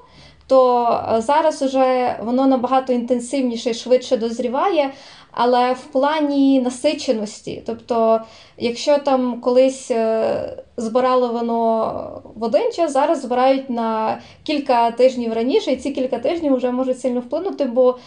[0.47, 4.91] то е, зараз уже воно набагато інтенсивніше і швидше дозріває,
[5.39, 7.63] але в плані насиченості.
[7.67, 8.21] Тобто,
[8.57, 15.73] якщо там колись е, збирали воно в один час, зараз збирають на кілька тижнів раніше,
[15.73, 17.99] і ці кілька тижнів вже можуть сильно вплинути, бо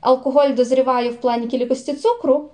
[0.00, 2.48] алкоголь дозріває в плані кількості цукру.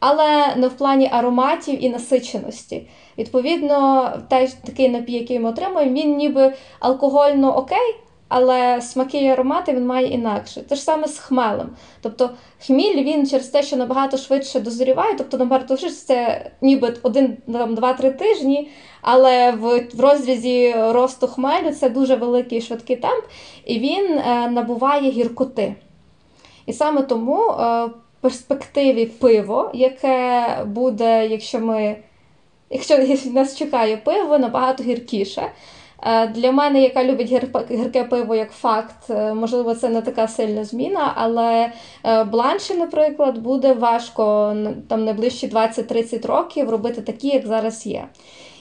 [0.00, 2.88] Але не в плані ароматів і насиченості.
[3.18, 7.94] Відповідно, теж такий напій, який ми отримуємо, він ніби алкогольно окей,
[8.30, 10.62] але смаки і аромати він має інакше.
[10.62, 11.68] Те ж саме з хмелем.
[12.00, 12.30] Тобто
[12.66, 18.10] хміль він через те, що набагато швидше дозріває, тобто набагато швидше це ніби один, два-три
[18.10, 18.70] тижні,
[19.02, 23.24] але в, в розрізі росту хмелю це дуже великий швидкий темп,
[23.64, 25.74] і він е, набуває гіркоти.
[26.66, 27.88] І саме тому е,
[28.20, 31.96] перспективі пиво, яке буде, якщо ми.
[32.70, 32.98] Якщо
[33.32, 35.42] нас чекає пиво, набагато гіркіше.
[36.02, 37.32] Е, для мене, яка любить
[37.70, 41.72] гірке пиво як факт, е, можливо, це не така сильна зміна, але
[42.04, 44.56] е, бланші, наприклад, буде важко
[44.88, 48.08] там найближчі 20-30 років робити такі, як зараз є.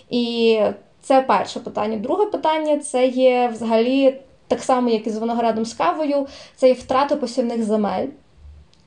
[0.09, 0.59] І
[1.01, 1.97] це перше питання.
[1.97, 4.15] Друге питання це є взагалі
[4.47, 8.07] так само, як і з виноградом з кавою, це є втрата посівних земель.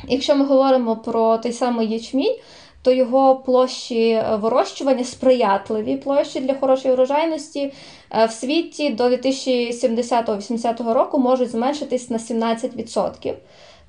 [0.08, 2.36] Якщо ми говоримо про той самий ячмінь,
[2.82, 7.72] то його площі е, вирощування сприятливі площі для хорошої врожайності
[8.10, 13.34] е, в світі до 2070-80 року можуть зменшитись на 17%.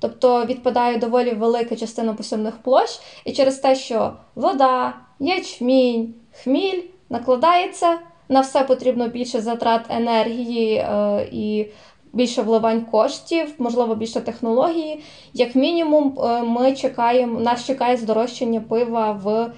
[0.00, 7.98] Тобто відпадає доволі велика частина посівних площ, і через те, що вода, ячмінь, хміль накладається
[8.28, 11.66] на все потрібно більше затрат енергії е, і
[12.14, 15.02] більше вливань коштів, можливо, більше технології.
[15.32, 19.52] Як мінімум, е, ми чекаємо, нас чекає здорожчання пива в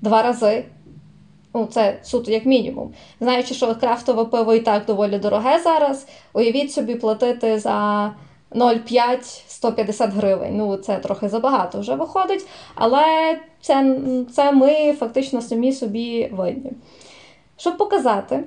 [0.00, 0.64] два рази.
[1.54, 2.92] Ну, це суто як мінімум.
[3.20, 8.10] Знаючи, що крафтове пиво і так доволі дороге зараз, уявіть собі платити за
[8.50, 10.56] 0,5 150 гривень.
[10.56, 13.98] Ну, це трохи забагато вже виходить, але це,
[14.34, 16.72] це ми фактично самі собі винні.
[17.56, 18.44] Щоб показати,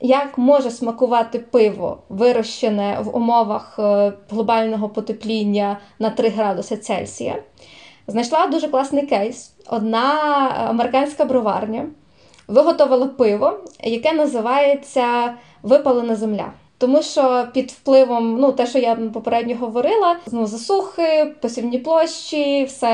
[0.00, 7.42] як може смакувати пиво, вирощене в умовах е, глобального потепління на 3 градуси Цельсія.
[8.06, 9.52] Знайшла дуже класний кейс.
[9.66, 10.14] Одна
[10.68, 11.86] американська броварня
[12.48, 16.52] виготовила пиво, яке називається Випалена земля.
[16.78, 22.90] Тому що під впливом, ну те, що я попередньо говорила, ну, засухи, посівні площі, все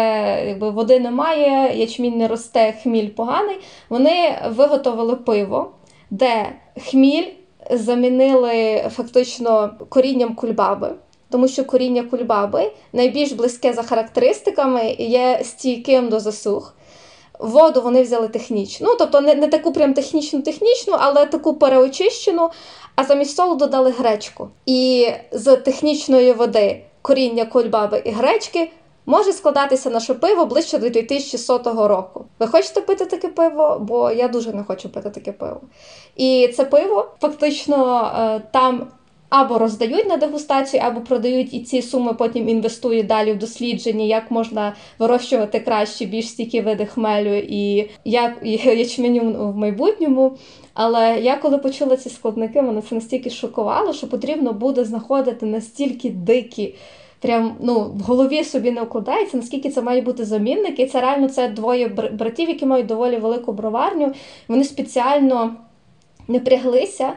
[0.49, 3.57] якби води немає, ячмінь не росте, хміль поганий.
[3.89, 5.73] Вони виготовили пиво
[6.15, 6.53] де
[6.91, 7.27] хміль
[7.71, 10.95] замінили фактично корінням кульбаби.
[11.31, 16.77] Тому що коріння кульбаби найбільш близьке за характеристиками є стійким до засух.
[17.39, 22.51] Воду вони взяли технічну, ну, тобто не не таку прям технічну-технічну, але таку переочищену,
[22.97, 24.49] а замість солу додали гречку.
[24.67, 28.71] І з технічної води коріння кульбаби і гречки
[29.07, 32.25] може складатися наше пиво ближче до 2100 року.
[32.39, 33.79] Ви хочете пити таке пиво?
[33.81, 35.61] Бо я дуже не хочу пити таке пиво.
[36.17, 38.87] І це пиво фактично е, там.
[39.29, 44.31] Або роздають на дегустацію, або продають і ці суми потім інвестують далі в дослідження, як
[44.31, 48.33] можна вирощувати краще, більш стійкі види хмелю і як
[48.65, 50.37] ячменю в майбутньому.
[50.75, 56.11] Але я коли почула ці складники, мене це настільки шокувало, що потрібно буде знаходити настільки
[56.11, 56.75] дикі
[57.25, 60.81] прям ну, в голові собі не укладається, наскільки це має бути замінник.
[60.81, 64.13] І це реально це двоє братів, які мають доволі велику броварню.
[64.49, 65.55] Вони спеціально
[66.29, 67.13] не пряглися.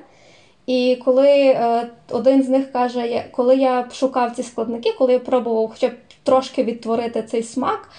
[0.68, 5.70] І коли е, один з них каже, коли я шукав ці складники, коли я пробував
[5.70, 5.94] хоча б
[6.24, 7.90] трошки відтворити цей смак,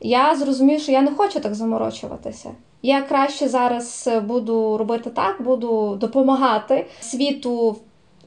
[0.00, 2.50] я зрозумів, що я не хочу так заморочуватися.
[2.82, 7.76] Я краще зараз буду робити так, буду допомагати світу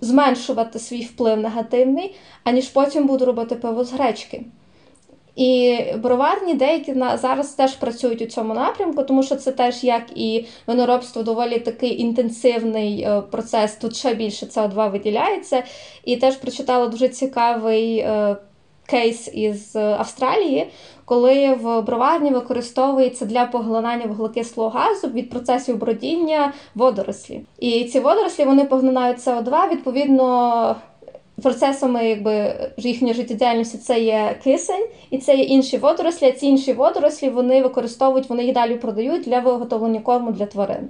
[0.04, 4.46] зменшувати свій вплив негативний, аніж потім буду робити пиво з гречки.
[5.36, 10.04] І броварні деякі на зараз теж працюють у цьому напрямку, тому що це теж як
[10.16, 13.76] і виноробство доволі такий інтенсивний е, процес.
[13.76, 15.64] Тут ще більше СО2 виділяється.
[16.04, 18.36] І теж прочитала дуже цікавий е,
[18.86, 20.70] кейс із Австралії,
[21.06, 27.42] коли в броварні використовується для поглинання вуглекислого газу від процесів бродіння водорослі.
[27.60, 30.76] І ці водорослі вони поглинають СО2, відповідно
[31.44, 36.28] процесами якби їхньої життєдіяльності це є кисень, і це є інші водорослі.
[36.28, 40.90] а Ці інші водорослі вони використовують, вони їх далі продають для виготовлення корму для тварин.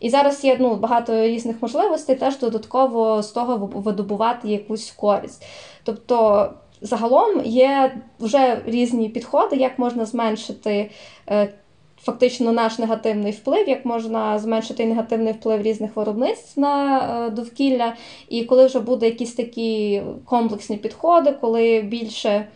[0.00, 5.44] І зараз є ну, багато різних можливостей теж додатково з того видобувати якусь користь.
[5.84, 6.48] Тобто,
[6.82, 10.90] загалом є вже різні підходи, як можна зменшити
[11.30, 11.54] е,
[11.96, 17.94] фактично наш негативний вплив, як можна зменшити негативний вплив різних виробництв на е, довкілля.
[18.28, 22.46] І коли вже буде якісь такі комплексні підходи, коли більше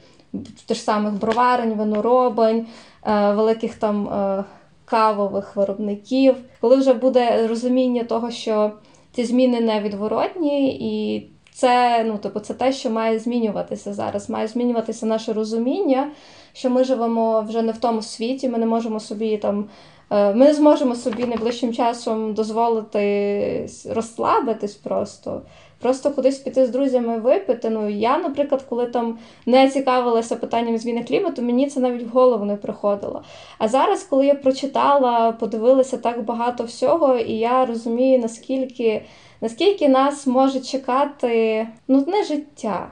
[0.67, 2.67] тих самих броварень, виноробень,
[3.07, 4.09] е, великих там
[4.85, 8.73] кавових виробників, коли вже буде розуміння того, що
[9.13, 11.27] ці зміни невідворотні і
[11.57, 14.31] це ну, тобто, це те, що має змінюватися зараз.
[14.31, 16.11] Має змінюватися наше розуміння,
[16.53, 19.69] що ми живемо вже не в тому світі, ми не можемо собі там.
[20.11, 25.43] Е, ми не зможемо собі найближчим часом дозволити розслабитись просто,
[25.79, 27.71] просто кудись піти з друзями випити.
[27.71, 32.45] Ну я, наприклад, коли там не цікавилася питанням зміни клімату, мені це навіть в голову
[32.45, 33.23] не приходило.
[33.59, 39.03] А зараз, коли я прочитала, подивилася так багато всього, і я розумію, наскільки
[39.41, 42.91] наскільки нас може чекати нудне життя,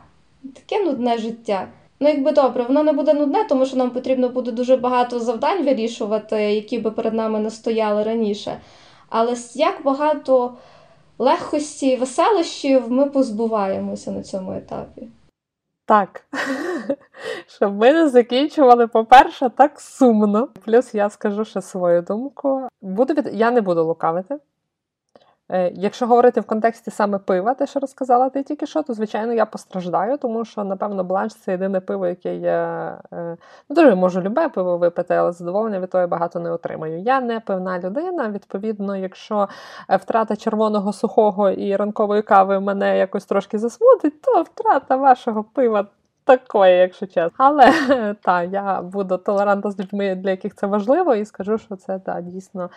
[0.55, 1.69] таке нудне життя.
[2.01, 5.65] Ну, якби добре, воно не буде нудне, тому що нам потрібно буде дуже багато завдань
[5.65, 8.61] вирішувати, які би перед нами не стояли раніше.
[9.09, 10.55] Але як багато
[11.19, 15.09] легкості і веселощів ми позбуваємося на цьому етапі.
[15.87, 16.25] Так,
[17.47, 20.49] щоб ми не закінчували, по-перше, так сумно.
[20.65, 22.69] Плюс я скажу ще свою думку.
[22.83, 23.31] Буду від...
[23.33, 24.37] Я не буду лукавити.
[25.53, 29.33] Е, якщо говорити в контексті саме пива, те, що розказала ти тільки що, то звичайно
[29.33, 33.37] я постраждаю, тому що, напевно, бланш це єдине пиво, яке я е,
[33.69, 37.01] ну, дуже можу любе пиво випити, але задоволення від того я багато не отримаю.
[37.01, 38.29] Я не пивна людина.
[38.29, 39.49] Відповідно, якщо
[39.91, 45.87] е, втрата червоного сухого і ранкової кави мене якось трошки засмутить, то втрата вашого пива.
[46.27, 47.31] Такої, якщо чесно.
[47.37, 47.73] Але
[48.23, 52.21] так, я буду толерантна з людьми, для яких це важливо, і скажу, що це та,
[52.21, 52.71] дійсно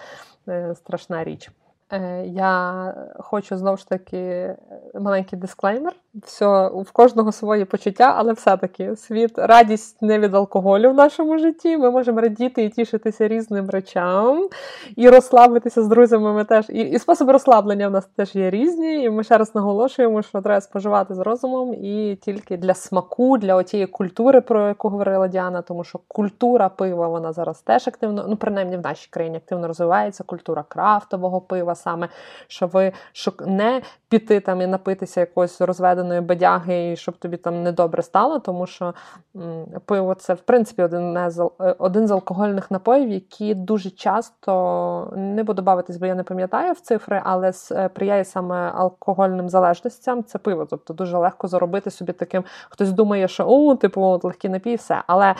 [0.73, 1.51] страшна річ.
[1.91, 4.57] Е, я хочу знову ж таки е,
[4.93, 5.95] маленький дисклеймер.
[6.23, 11.77] Все, в кожного свої почуття, але все-таки світ, радість не від алкоголю в нашому житті.
[11.77, 14.49] Ми можемо радіти і тішитися різним речам,
[14.95, 16.33] і розслабитися з друзями.
[16.33, 19.03] Ми теж і, і способи розслаблення в нас теж є різні.
[19.03, 23.55] І ми ще раз наголошуємо, що треба споживати з розумом і тільки для смаку, для
[23.55, 28.35] отієї культури, про яку говорила Діана, тому що культура пива вона зараз теж активно, ну
[28.35, 30.23] принаймні в нашій країні активно розвивається.
[30.23, 32.09] Культура крафтового пива саме,
[32.47, 32.91] що ви
[33.39, 38.67] не піти там і напитися якоїсь розведеної бадяги, і щоб тобі там недобре стало, тому
[38.67, 38.93] що
[39.85, 41.31] пиво це, в принципі, один е,
[41.77, 46.79] один з алкогольних напоїв, які дуже часто не буду бавитись, бо я не пам'ятаю в
[46.79, 50.23] цифри, але сприяє саме алкогольним залежностям.
[50.23, 50.65] Це пиво.
[50.69, 52.43] Тобто дуже легко заробити собі таким.
[52.69, 55.03] Хтось думає, що о, типу, от легкий напій, все.
[55.07, 55.35] Але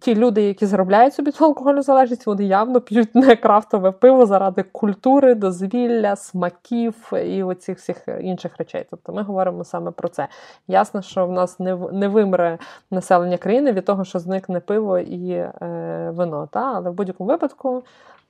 [0.00, 4.62] ті люди, які заробляють собі цю алкогольну залежність, вони явно п'ють не крафтове пиво заради
[4.62, 8.86] культури, дозвілля, смаків і оцих всіх інших речей.
[8.90, 10.28] Тобто ми говоримо саме про це.
[10.68, 12.58] Ясно, що в нас не не вимре
[12.90, 16.48] населення країни від того, що зникне пиво і е, вино.
[16.52, 16.72] Та?
[16.74, 17.82] Але в будь-якому випадку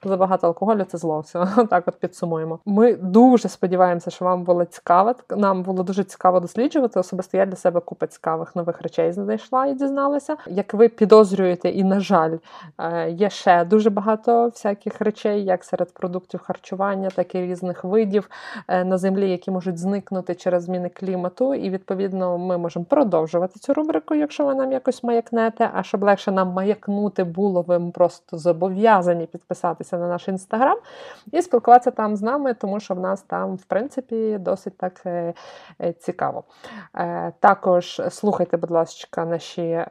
[0.05, 1.20] забагато алкоголю це зло.
[1.20, 2.59] Все так от підсумуємо.
[2.66, 5.14] Ми дуже сподіваємося, що вам було цікаво.
[5.30, 7.01] Нам було дуже цікаво досліджувати.
[7.01, 10.36] Особисто я для себе купа цікавих нових речей знайшла і дізналася.
[10.47, 12.36] Як ви підозрюєте, і на жаль,
[12.78, 18.30] е, є ще дуже багато всяких речей, як серед продуктів харчування, так і різних видів
[18.68, 21.55] е, на землі, які можуть зникнути через зміни клімату.
[21.55, 25.70] І відповідно ми можемо продовжувати цю рубрику, якщо ви нам якось маякнете.
[25.74, 30.78] А щоб легше нам маякнути було, ви просто зобов'язані підписатися підписатися на наш інстаграм
[31.32, 35.34] і спілкуватися там з нами, тому що в нас там, в принципі, досить так е,
[35.80, 36.45] е, цікаво.
[36.95, 39.84] Е, також слухайте, будь ласка, наші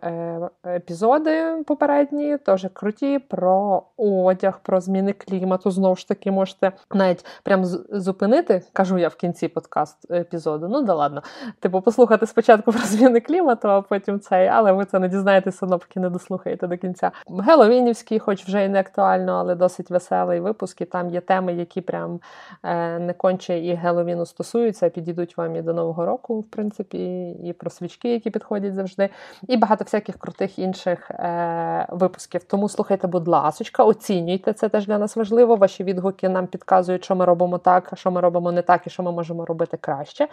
[0.66, 5.72] епізоди попередні, теж круті, про одяг, про зміни клімату.
[5.72, 10.68] Знову ж таки, можете навіть прям зупинити, кажу я в кінці подкаст епізоду.
[10.68, 11.22] Ну да ладно.
[11.60, 16.00] Типу, послухати спочатку про зміни клімату, а потім цей, але ви це не дізнаєтеся, поки
[16.00, 17.12] не дослухаєте до кінця.
[17.28, 21.54] Геловінівський, хоч вже і не актуально, але досить досить веселий випуск, і там є теми,
[21.54, 22.20] які прям
[22.64, 27.54] е, не конче і Геловіну стосуються, підійдуть вам і до Нового року, в принципі, і
[27.54, 29.10] про свічки, які підходять завжди,
[29.48, 32.44] і багато всяких крутих інших е, випусків.
[32.44, 35.56] Тому слухайте, будь ласочка, оцінюйте це теж для нас важливо.
[35.56, 39.04] Ваші відгуки нам підказують, що ми робимо так, що ми робимо не так, і що
[39.04, 40.28] ми можемо робити краще.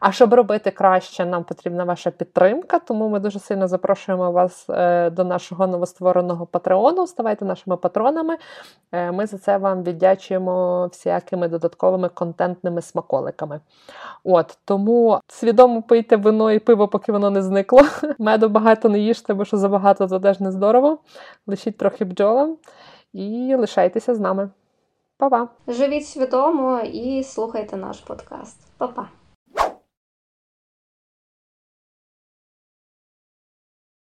[0.00, 5.10] А щоб робити краще, нам потрібна ваша підтримка, тому ми дуже сильно запрошуємо вас е,
[5.10, 7.06] до нашого новоствореного патреону.
[7.06, 8.36] Ставайте нашими патронами.
[8.94, 13.60] Е, ми за це вам віддячуємо всякими додатковими контентними смаколиками.
[14.24, 17.80] От тому свідомо пийте вино і пиво, поки воно не зникло.
[18.18, 20.98] Меду багато не їжте, бо що забагато то теж не здорово.
[21.46, 22.56] Лишіть трохи бджолам
[23.12, 24.50] і лишайтеся з нами.
[25.16, 25.48] Па-па!
[25.68, 28.58] Живіть свідомо і слухайте наш подкаст.
[28.78, 29.08] Па-па!